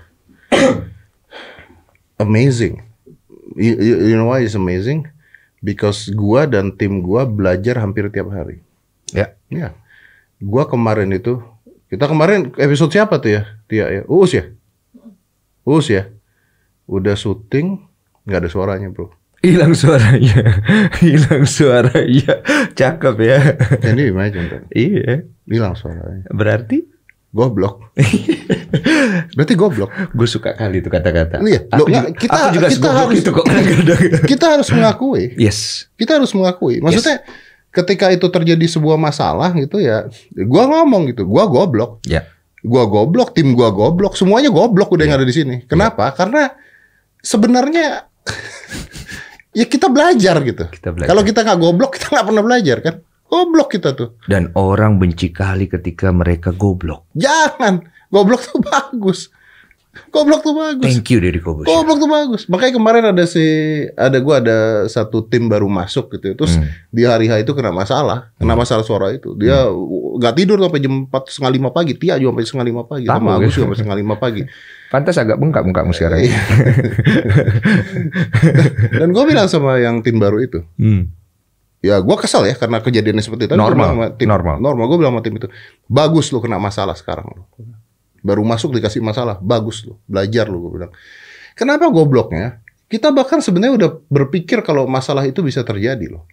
[2.24, 2.80] amazing.
[3.60, 5.04] You, you, you know why it's amazing?
[5.60, 8.64] Because gua dan tim gua belajar hampir tiap hari.
[9.12, 9.36] Ya.
[9.52, 9.76] Ya.
[10.40, 11.44] Gua kemarin itu,
[11.92, 13.42] kita kemarin episode siapa tuh ya?
[13.68, 14.02] Tia ya.
[14.08, 14.48] Uus ya?
[15.62, 16.08] Uus ya?
[16.84, 17.86] Udah syuting,
[18.24, 19.10] nggak ada suaranya bro.
[19.40, 20.36] Hilang suaranya.
[21.04, 22.44] Hilang suaranya.
[22.72, 23.38] Cakep ya.
[23.88, 24.62] You imagine that?
[24.70, 25.24] iya.
[25.44, 26.28] Hilang suaranya.
[26.28, 26.84] Berarti
[27.30, 27.94] Goblok.
[29.38, 29.86] Berarti goblok.
[30.10, 31.38] gue suka kali itu kata-kata.
[31.40, 33.44] Iya, Aku, loh, juga, kita- aku juga kita harus- itu kok.
[34.34, 35.24] Kita harus mengakui.
[35.38, 35.86] yes.
[35.94, 36.82] kita harus mengakui.
[36.82, 37.22] Maksudnya
[37.70, 40.10] ketika itu terjadi sebuah masalah gitu ya,
[40.42, 42.26] gua ngomong gitu, gua goblok, Ya.
[42.62, 45.56] Gua goblok, tim gua goblok, semuanya goblok udah yang ada di sini.
[45.64, 46.12] Kenapa?
[46.12, 46.52] Karena
[47.18, 48.04] sebenarnya
[49.58, 50.64] ya kita belajar gitu.
[50.80, 52.94] Kalau kita nggak goblok, kita nggak pernah belajar kan?
[53.26, 54.18] Goblok kita tuh.
[54.26, 57.06] Dan orang benci kali ketika mereka goblok.
[57.14, 57.78] Jangan.
[58.10, 59.30] Goblok tuh bagus.
[60.10, 60.86] Goblok tuh bagus.
[60.86, 61.66] Thank you Deddy Kobus.
[61.66, 62.46] Goblok tuh bagus.
[62.46, 63.42] Makanya kemarin ada si
[63.94, 66.30] ada gua ada satu tim baru masuk gitu.
[66.30, 66.34] ya.
[66.34, 66.66] Terus Hmm.
[66.90, 69.34] di hari H itu kena masalah, kena masalah suara itu.
[69.34, 69.66] Dia
[70.20, 71.92] nggak tidur sampai jam empat setengah lima pagi.
[71.96, 73.04] Tia juga sampai setengah lima pagi.
[73.08, 73.50] Tamu, Sama Agus ya.
[73.50, 74.42] juga sampai setengah lima pagi.
[74.92, 76.20] Pantas agak bengkak mukamu sekarang.
[76.20, 76.36] Iya.
[79.00, 81.10] Dan gue bilang sama yang tim baru itu, Hmm.
[81.80, 83.54] ya gue kesel ya karena kejadiannya seperti itu.
[83.56, 84.56] Normal, sama tim, normal.
[84.60, 84.84] Normal.
[84.86, 85.48] Gue bilang sama tim itu,
[85.86, 87.26] bagus lu kena masalah sekarang.
[87.30, 87.42] lu.
[88.20, 90.68] Baru masuk dikasih masalah, bagus lu, belajar lu.
[90.68, 90.92] Gue bilang.
[91.56, 92.60] Kenapa gobloknya?
[92.90, 96.26] Kita bahkan sebenarnya udah berpikir kalau masalah itu bisa terjadi loh.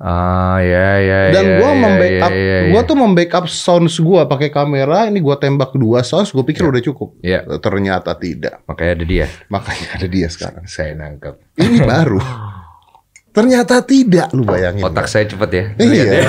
[0.00, 1.18] Ah ya ya.
[1.28, 2.70] Dan ya, gua ya, membackup, ya, ya, ya.
[2.72, 5.04] gua tuh membackup sounds gua pakai kamera.
[5.12, 7.20] Ini gua tembak dua sounds, gua pikir udah cukup.
[7.20, 7.44] Ya.
[7.44, 8.64] Ternyata tidak.
[8.64, 9.26] Makanya ada dia.
[9.52, 10.64] Makanya ada dia sekarang.
[10.64, 11.36] Saya nangkep.
[11.60, 12.16] Ini baru.
[13.30, 14.82] Ternyata tidak, lu bayangin.
[14.82, 15.64] Otak saya cepet ya.
[15.78, 16.02] Iya.
[16.02, 16.22] Ya.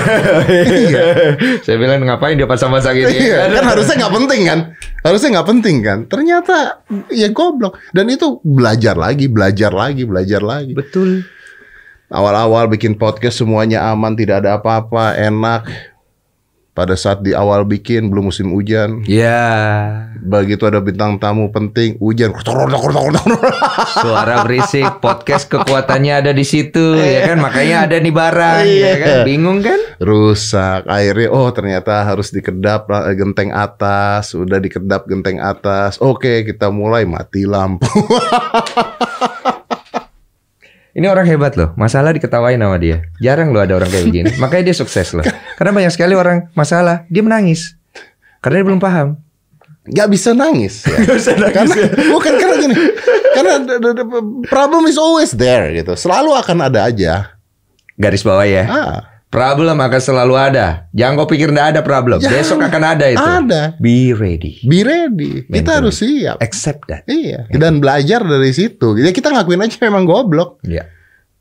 [0.62, 1.04] Iya.
[1.66, 3.26] saya bilang ngapain dia pasang-pasang ini.
[3.26, 4.60] Iya, kan harusnya nggak penting kan?
[5.02, 5.98] Harusnya nggak penting kan?
[6.06, 7.80] Ternyata ya goblok.
[7.90, 10.78] Dan itu belajar lagi, belajar lagi, belajar lagi.
[10.78, 11.26] Betul.
[12.12, 15.64] Awal-awal bikin podcast semuanya aman, tidak ada apa-apa, enak.
[16.72, 19.44] Pada saat di awal bikin belum musim hujan, Ya.
[20.20, 22.32] Begitu ada bintang tamu penting, hujan.
[23.96, 27.40] Suara berisik, podcast kekuatannya ada di situ, ya kan?
[27.40, 28.84] Makanya ada nih barang, Iya.
[28.84, 29.16] ya kan?
[29.24, 29.80] Bingung kan?
[29.96, 30.84] Rusak.
[30.88, 34.36] Akhirnya, oh ternyata harus dikedap lah, genteng atas.
[34.36, 35.96] Udah dikedap genteng atas.
[35.96, 37.88] Oke, kita mulai mati lampu.
[40.92, 43.08] Ini orang hebat loh, masalah diketawain sama dia.
[43.16, 44.30] Jarang loh ada orang kayak begini.
[44.42, 45.24] Makanya dia sukses loh.
[45.56, 47.80] Karena banyak sekali orang masalah, dia menangis.
[48.44, 49.16] Karena dia belum paham.
[49.82, 50.84] Gak bisa nangis.
[50.86, 50.94] Ya.
[51.56, 51.74] karena
[52.12, 52.74] bukan karena gini.
[53.34, 54.06] Karena the, the- the
[54.46, 55.96] problem is always there gitu.
[55.96, 57.34] Selalu akan ada aja.
[57.96, 58.64] Garis bawah ya.
[58.68, 58.98] Ah,
[59.32, 60.92] Problem akan selalu ada.
[60.92, 62.20] Jangan kau pikir nggak ada problem.
[62.20, 62.36] Jangan.
[62.36, 63.24] Besok akan ada itu.
[63.24, 63.62] Ada.
[63.80, 64.60] Be ready.
[64.68, 65.48] be ready.
[65.48, 65.76] Kita Mentally.
[65.80, 66.36] harus siap.
[66.44, 67.08] Accept that.
[67.08, 67.48] Iya.
[67.48, 68.92] Dan belajar dari situ.
[69.00, 70.60] Ya kita ngakuin aja memang goblok.
[70.68, 70.84] Ya.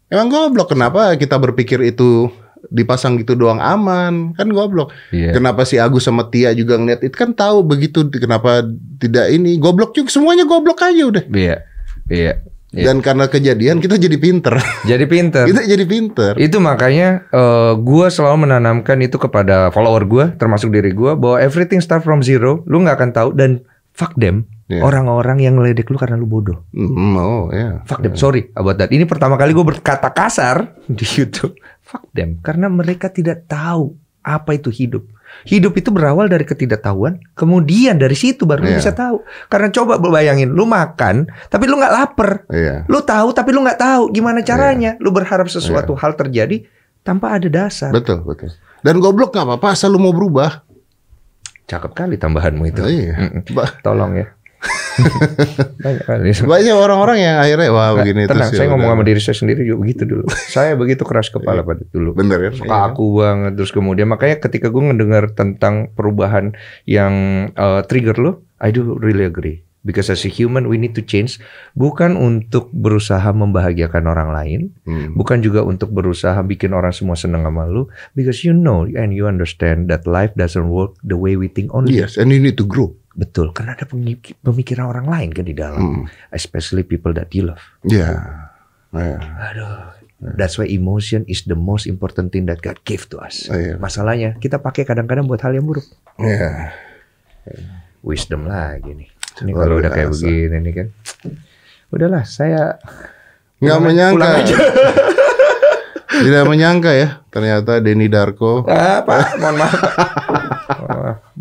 [0.07, 0.71] Emang goblok.
[0.71, 2.31] Kenapa kita berpikir itu
[2.71, 4.39] dipasang gitu doang aman?
[4.39, 4.95] Kan goblok.
[5.11, 5.35] Iya.
[5.35, 8.63] Kenapa si Agus sama Tia juga ngeliat itu kan tahu begitu kenapa
[9.03, 11.27] tidak ini goblok juga semuanya goblok aja udah.
[11.27, 11.67] Iya.
[12.07, 12.39] Iya.
[12.71, 12.87] Iya.
[12.87, 14.55] Dan karena kejadian kita jadi pinter.
[14.87, 15.43] Jadi pinter.
[15.51, 16.31] kita jadi pinter.
[16.39, 21.83] Itu makanya eh, gua selalu menanamkan itu kepada follower gua, termasuk diri gua, bahwa everything
[21.83, 22.63] start from zero.
[22.63, 24.47] Lu nggak akan tahu dan fuck them.
[24.71, 24.87] Iya.
[24.87, 26.63] Orang-orang yang ngeledek lu karena lu bodoh.
[26.71, 27.83] Hmm, oh ya.
[27.83, 28.15] Fuck them.
[28.15, 28.87] Sorry about that.
[28.87, 31.59] Ini pertama kali gue berkata kasar di YouTube.
[31.83, 32.39] Fuck them.
[32.39, 35.03] Karena mereka tidak tahu apa itu hidup.
[35.41, 37.17] Hidup itu berawal dari ketidaktahuan.
[37.33, 38.77] Kemudian dari situ baru lu Iya.
[38.77, 39.25] bisa tahu.
[39.47, 42.45] Karena coba bayangin, lu makan, tapi lu nggak lapar.
[42.47, 42.85] Iya.
[42.85, 44.95] Lu tahu, tapi lu nggak tahu gimana caranya.
[44.97, 46.61] Lu berharap sesuatu hal terjadi
[47.01, 47.89] tanpa ada dasar.
[47.89, 48.53] Betul, betul.
[48.81, 50.61] Dan goblok nggak apa-apa asal lu mau berubah.
[51.65, 52.81] Cakep kali tambahanmu itu.
[52.83, 53.13] Iya.
[53.17, 53.41] Mm-mm.
[53.51, 54.27] Ba- Tolong ya.
[55.81, 56.45] Banyak.
[56.53, 59.61] Banyak orang-orang yang akhirnya wah begini Tenang, terus ya saya ngomong sama diri saya sendiri
[59.63, 60.25] juga begitu dulu.
[60.55, 62.13] saya begitu keras kepala pada dulu.
[62.13, 62.53] Bener kan?
[62.53, 62.67] Iya.
[62.67, 67.13] kaku banget terus kemudian makanya ketika gue ngedengar tentang perubahan yang
[67.55, 71.41] uh, trigger lo I do really agree because as a human we need to change
[71.73, 75.13] bukan untuk berusaha membahagiakan orang lain Hmm.
[75.13, 79.25] bukan juga untuk berusaha bikin orang semua senang sama lu because you know and you
[79.25, 82.65] understand that life doesn't work the way we think only Yes, and you need to
[82.65, 82.93] grow.
[83.13, 86.03] Betul karena ada pemik- pemikiran orang lain kan di dalam Hmm.
[86.29, 88.15] especially people that you love Ya.
[88.91, 89.17] Iya.
[89.49, 89.79] Aduh.
[90.21, 93.47] That's why emotion is the most important thing that God gave to us.
[93.47, 93.73] Oh, iya.
[93.75, 95.81] Masalahnya kita pakai kadang-kadang buat hal yang buruk.
[96.15, 96.75] Iya.
[98.01, 99.09] Wisdom lagi nih.
[99.39, 100.87] Ini kalau udah kayak begini nih kan.
[101.89, 102.77] Udahlah, saya
[103.57, 104.29] Nggak menyangka.
[106.11, 107.07] Tidak menyangka ya.
[107.27, 108.61] Ternyata Denny Darko.
[108.65, 109.73] ah, Pak, mohon maaf.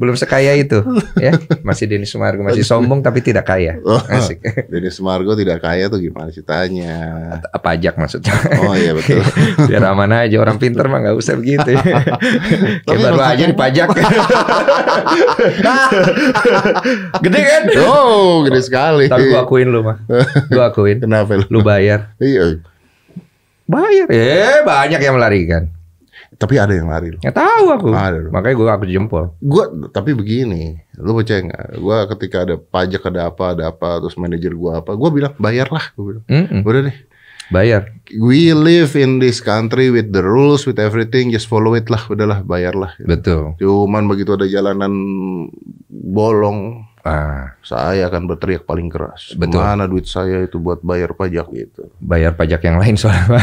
[0.00, 0.80] Belum sekaya itu,
[1.20, 1.36] ya.
[1.60, 3.76] Masih Denny Sumargo masih sombong tapi tidak kaya.
[3.84, 4.00] Oh.
[4.00, 4.40] Asik.
[4.72, 6.96] Denny Sumargo tidak kaya tuh gimana ceritanya?
[7.60, 8.32] Pajak maksudnya.
[8.64, 9.20] Oh iya betul.
[9.68, 11.76] Biar aman aja orang pinter mah nggak usah begitu.
[12.88, 13.88] Tapi baru aja dipajak.
[17.20, 17.62] Gede kan?
[17.84, 19.04] Oh, gede sekali.
[19.04, 20.00] Tapi gua akuin lu mah.
[20.48, 21.04] Gua akuin.
[21.04, 21.44] Kenapa lu?
[21.52, 22.16] Lu bayar.
[22.16, 22.64] Iya.
[23.68, 24.06] Bayar.
[24.08, 25.68] Eh, banyak yang melarikan.
[26.40, 27.20] Tapi ada yang lari loh.
[27.20, 27.86] Nggak tahu aku.
[27.92, 28.32] Dong.
[28.32, 29.36] Makanya gua aku jempol.
[29.44, 31.66] Gua tapi begini, lu percaya nggak?
[31.76, 35.92] Gua ketika ada pajak ada apa ada apa terus manajer gua apa, gua bilang bayarlah.
[35.92, 36.64] Gua bilang, Mm-mm.
[36.64, 36.96] udah deh.
[37.50, 37.92] Bayar.
[38.14, 42.46] We live in this country with the rules, with everything, just follow it lah, udahlah
[42.46, 42.94] bayarlah.
[43.02, 43.58] Betul.
[43.58, 44.94] Cuman begitu ada jalanan
[45.90, 49.32] bolong, Ah, saya akan berteriak paling keras.
[49.32, 49.64] Betul.
[49.64, 51.88] Mana duit saya itu buat bayar pajak gitu.
[51.96, 53.40] bayar pajak yang lain soalnya.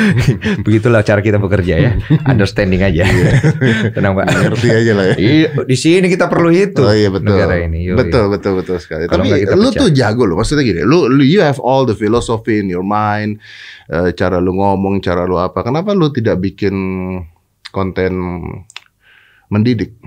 [0.66, 1.92] Begitulah cara kita bekerja ya.
[2.22, 3.02] Understanding aja.
[3.98, 4.26] Tenang, Pak.
[4.30, 5.16] Ngerti aja lah ya.
[5.18, 6.86] Iya, di sini kita perlu itu.
[6.86, 7.34] Oh iya betul.
[7.34, 7.82] Negara ini.
[7.82, 7.98] Yoi.
[7.98, 9.10] Betul betul betul sekali.
[9.10, 9.80] Kalau Tapi lu pecah.
[9.82, 10.38] tuh jago loh.
[10.38, 13.42] Maksudnya gini, lu, lu you have all the philosophy in your mind,
[13.90, 15.66] eh, cara lu ngomong, cara lu apa.
[15.66, 16.74] Kenapa lu tidak bikin
[17.74, 18.38] konten
[19.50, 19.98] mendidik?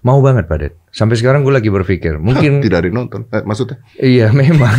[0.00, 0.83] Mau banget, Pak Det.
[0.94, 3.26] Sampai sekarang gue lagi berpikir, mungkin Tidak ada yang nonton.
[3.28, 3.82] Eh, maksudnya?
[3.98, 4.70] Iya memang.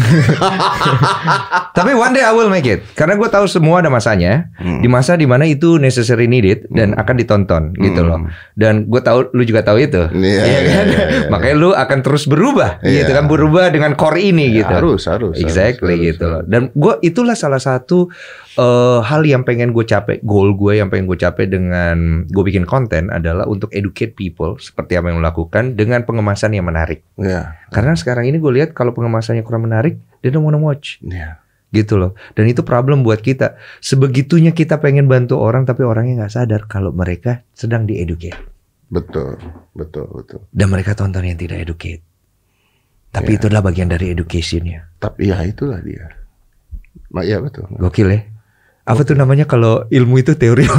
[1.77, 2.87] Tapi one day I will make it.
[2.95, 4.47] Karena gue tahu semua ada masanya.
[4.55, 4.79] Hmm.
[4.79, 8.07] Di masa di mana itu necessary needed dan akan ditonton gitu Hmm.
[8.07, 8.19] loh.
[8.55, 10.07] Dan gue tahu lu juga tahu itu.
[10.07, 10.85] Iya, Iya iya, kan?
[10.85, 11.27] iya, iya.
[11.27, 13.03] Makanya lu akan terus berubah Iya.
[13.03, 13.25] gitu kan.
[13.27, 14.71] Berubah dengan core ini gitu.
[14.71, 15.35] Harus, harus.
[15.35, 16.35] Exactly harus, gitu harus.
[16.39, 16.41] loh.
[16.47, 18.07] Dan gue itulah salah satu
[18.55, 22.63] eh, hal yang pengen gue capai, goal gue yang pengen gue capai dengan gue bikin
[22.63, 27.01] konten adalah untuk educate people seperti apa yang lakukan dengan pengemasan yang menarik.
[27.17, 27.57] Iya.
[27.73, 31.41] Karena sekarang ini gue lihat kalau pengemasannya kurang menarik, they don't wanna watch Iya.
[31.73, 32.13] gitu loh.
[32.31, 33.57] Dan itu problem buat kita.
[33.81, 38.37] Sebegitunya kita pengen bantu orang, tapi orangnya nggak sadar kalau mereka sedang dieducate
[38.85, 39.41] Betul,
[39.73, 40.45] betul, betul.
[40.53, 42.05] dan mereka tonton yang tidak educate.
[43.09, 43.37] Tapi Iya.
[43.41, 44.93] itu adalah bagian dari educationnya.
[45.01, 46.05] Tapi ya itulah dia.
[47.09, 47.65] Ma, iya betul.
[47.71, 48.21] Gokil ya.
[48.85, 50.61] Apa tuh namanya kalau ilmu itu teori?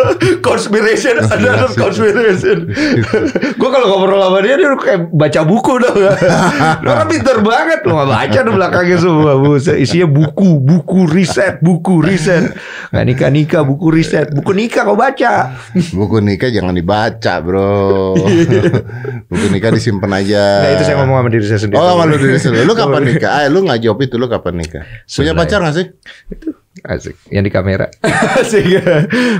[0.46, 2.68] conspiration, ada conspiration.
[3.60, 5.96] gue kalau ngobrol sama dia dia kayak baca buku dong.
[6.84, 9.32] lo kan pinter banget lo nggak baca dong belakangnya semua.
[9.38, 12.54] Buset, isinya buku, buku riset, buku riset.
[12.92, 15.56] Nggak nikah nikah, buku riset, buku nikah kau baca.
[15.72, 18.14] Buku nikah jangan dibaca, bro.
[19.26, 20.44] Buku nikah disimpan aja.
[20.62, 21.80] Nah itu saya ngomong sama diri saya sendiri.
[21.80, 22.64] Oh, malu diri sendiri.
[22.68, 23.30] Lu kapan nikah?
[23.32, 24.14] Ah, lu nggak jawab itu.
[24.20, 24.84] Lu kapan nikah?
[25.08, 25.86] Punya pacar nggak sih?
[26.82, 27.14] Asik.
[27.30, 27.86] Yang di kamera.
[28.40, 28.64] Asik.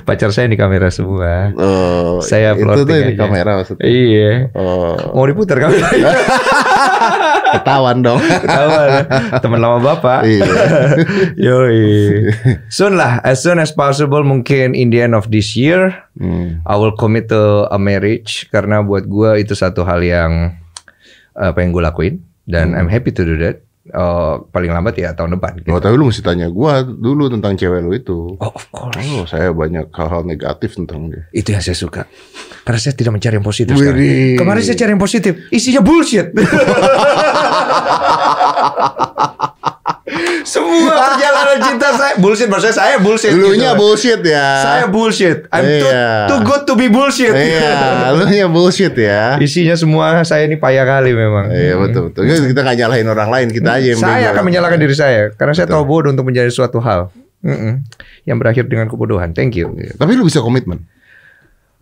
[0.07, 1.53] Pacar saya di kamera semua.
[1.55, 3.85] Oh, Saya itu tuh di kamera maksudnya.
[3.85, 4.51] Iya.
[4.57, 6.11] Oh, Mau diputar kameranya.
[7.61, 8.19] ketahuan dong.
[8.19, 8.89] Ketahuan.
[9.39, 10.25] Teman lama bapak.
[10.25, 10.49] Iya.
[11.53, 11.83] Yoi.
[12.73, 16.61] Soon lah, as soon as possible mungkin in the end of this year Hmm.
[16.69, 20.61] I will commit to a marriage karena buat gua itu satu hal yang
[21.33, 23.65] uh, pengen gue lakuin dan I'm happy to do that.
[23.83, 25.59] Uh, paling lambat ya tahun depan.
[25.59, 25.75] Gitu.
[25.75, 28.39] Oh, tapi lu mesti tanya gua dulu tentang cewek lu itu.
[28.39, 28.95] Oh, of course.
[29.19, 31.27] Oh, saya banyak hal-hal negatif tentang dia.
[31.35, 32.07] Itu yang saya suka.
[32.63, 34.39] Karena saya tidak mencari yang positif sekarang.
[34.39, 36.31] Kemarin saya cari yang positif, isinya bullshit.
[40.43, 43.31] Semua perjalanan cinta saya bullshit maksudnya saya bullshit.
[43.33, 43.63] Lu gitu.
[43.63, 44.49] nya bullshit ya.
[44.61, 45.47] Saya bullshit.
[45.49, 46.07] I'm too, Iya.
[46.29, 47.31] too good to be bullshit.
[47.31, 49.39] Iya, lu nya bullshit ya.
[49.39, 51.51] Isinya semua saya ini payah kali memang.
[51.51, 52.27] Iya betul betul.
[52.27, 55.67] Kita nggak nyalahin orang lain, kita aja yang Saya akan menyalahkan diri saya karena saya
[55.71, 57.11] tahu bodoh untuk menjadi suatu hal.
[57.43, 57.83] Mm-mm.
[58.23, 59.35] Yang berakhir dengan kebodohan.
[59.35, 59.75] Thank you.
[59.75, 60.87] Iya, Tapi lu bisa komitmen.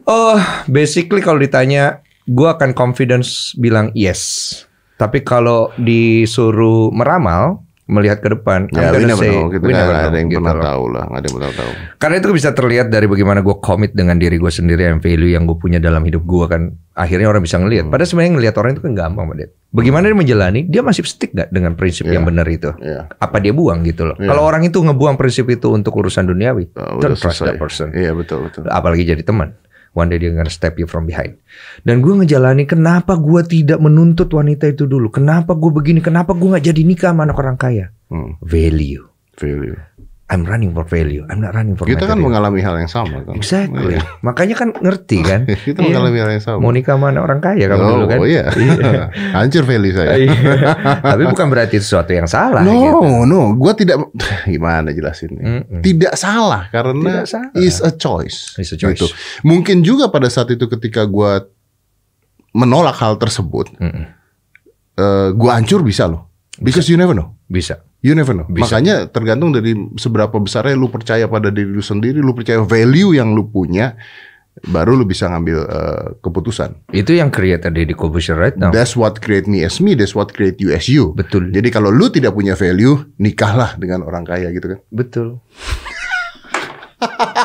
[0.08, 4.64] Oh, basically kalau ditanya, gua akan confidence bilang yes.
[4.96, 7.60] Tapi kalau disuruh meramal,
[7.90, 9.50] melihat ke depan, Ya, I'm we gonna never say, know.
[9.50, 10.64] Kita we never ada know, yang gitu pernah loh.
[10.64, 11.70] tahu lah, ada yang pernah tahu.
[11.98, 15.44] Karena itu bisa terlihat dari bagaimana gue komit dengan diri gue sendiri yang value yang
[15.44, 16.62] gue punya dalam hidup gue kan.
[16.94, 17.88] Akhirnya orang bisa ngelihat.
[17.88, 19.36] Padahal sebenarnya ngelihat orang itu kan gampang, Pak.
[19.70, 22.18] Bagaimana dia menjalani, dia masih stick gak dengan prinsip Iya.
[22.18, 22.70] yang benar itu?
[22.76, 23.06] Iya.
[23.08, 24.16] Apa dia buang gitu loh.
[24.16, 24.28] Iya.
[24.28, 27.58] Kalau orang itu ngebuang prinsip itu untuk urusan duniawi, Oh, don't trust that selesai.
[27.58, 27.86] person.
[27.90, 28.66] Iya betul betul.
[28.66, 29.54] apalagi jadi teman.
[29.90, 31.42] One day dia gonna step you from behind.
[31.82, 35.10] Dan gue ngejalani kenapa gue tidak menuntut wanita itu dulu.
[35.10, 37.86] Kenapa gue begini, kenapa gue nggak jadi nikah sama anak orang kaya.
[38.06, 39.10] Hmm, Value.
[39.40, 39.78] value.
[40.30, 41.26] I'm running for value.
[41.26, 42.22] I'm not running for Kita kan material.
[42.22, 43.34] mengalami hal yang sama kan.
[43.34, 43.98] Exactly.
[43.98, 44.06] Iya.
[44.22, 45.42] Makanya kan ngerti kan.
[45.66, 45.90] Kita Iya.
[45.90, 46.58] mengalami hal yang sama.
[46.62, 48.18] Mau nikah sama anak orang kaya kamu oh, dulu kan.
[48.22, 48.44] oh iya.
[49.34, 50.14] Hancur value saya.
[50.14, 50.30] Iya.
[51.10, 53.26] Tapi bukan berarti sesuatu yang salah No, gitu.
[53.26, 53.98] no, gua tidak
[54.46, 55.66] gimana jelasinnya.
[55.66, 55.82] Mm-mm.
[55.82, 57.50] Tidak salah karena Tidak salah.
[57.58, 58.54] is a choice.
[58.54, 59.02] It's a choice.
[59.02, 59.10] Gitu.
[59.42, 61.42] Mungkin juga pada saat itu ketika gua
[62.50, 64.06] menolak hal tersebut, Mm-mm.
[64.94, 66.29] eh, gua hancur bisa loh.
[66.60, 67.34] Because you never know.
[67.48, 67.80] Bisa.
[68.04, 68.46] You never know.
[68.46, 68.76] Bisa.
[68.78, 73.32] Makanya tergantung dari seberapa besarnya lu percaya pada diri lu sendiri, lu percaya value yang
[73.32, 73.96] lu punya,
[74.68, 76.92] baru lu bisa ngambil eh, keputusan.
[76.92, 78.68] Itu yang create a Deddy Corbuzier right now.
[78.68, 81.16] That's what create me as me, that's what create you as you.
[81.16, 81.48] Betul.
[81.48, 84.78] Jadi kalau lu tidak punya value, nikahlah dengan orang kaya gitu kan.
[84.92, 85.40] Betul.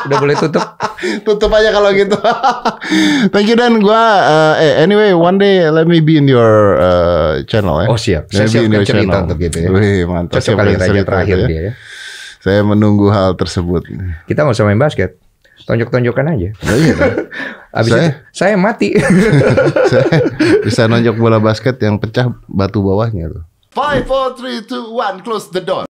[0.05, 0.65] Udah boleh tutup.
[1.27, 2.15] Tutup aja kalau gitu.
[3.33, 3.81] Thank you Dan.
[3.81, 7.87] Gua uh, eh, anyway one day let me be in your uh, channel ya.
[7.91, 8.31] Oh siap.
[8.31, 9.23] Saya Let me be in siapkan your cerita channel.
[9.27, 9.69] untuk gitu ya.
[9.71, 10.39] Wih, mantap.
[10.39, 11.47] Cocok kali raja terakhir ya.
[11.47, 11.73] dia ya.
[12.45, 13.89] Saya menunggu hal tersebut.
[14.29, 15.17] Kita nggak usah main basket.
[15.65, 16.49] Tonjok-tonjokan aja.
[16.53, 16.93] Oh, iya?
[17.77, 18.89] Abis Saya- itu saya mati.
[19.91, 20.21] Saya
[20.63, 23.43] bisa nonjok bola basket yang pecah batu bawahnya tuh.
[23.75, 25.19] Five, four, three, two, one.
[25.19, 25.83] Close the door.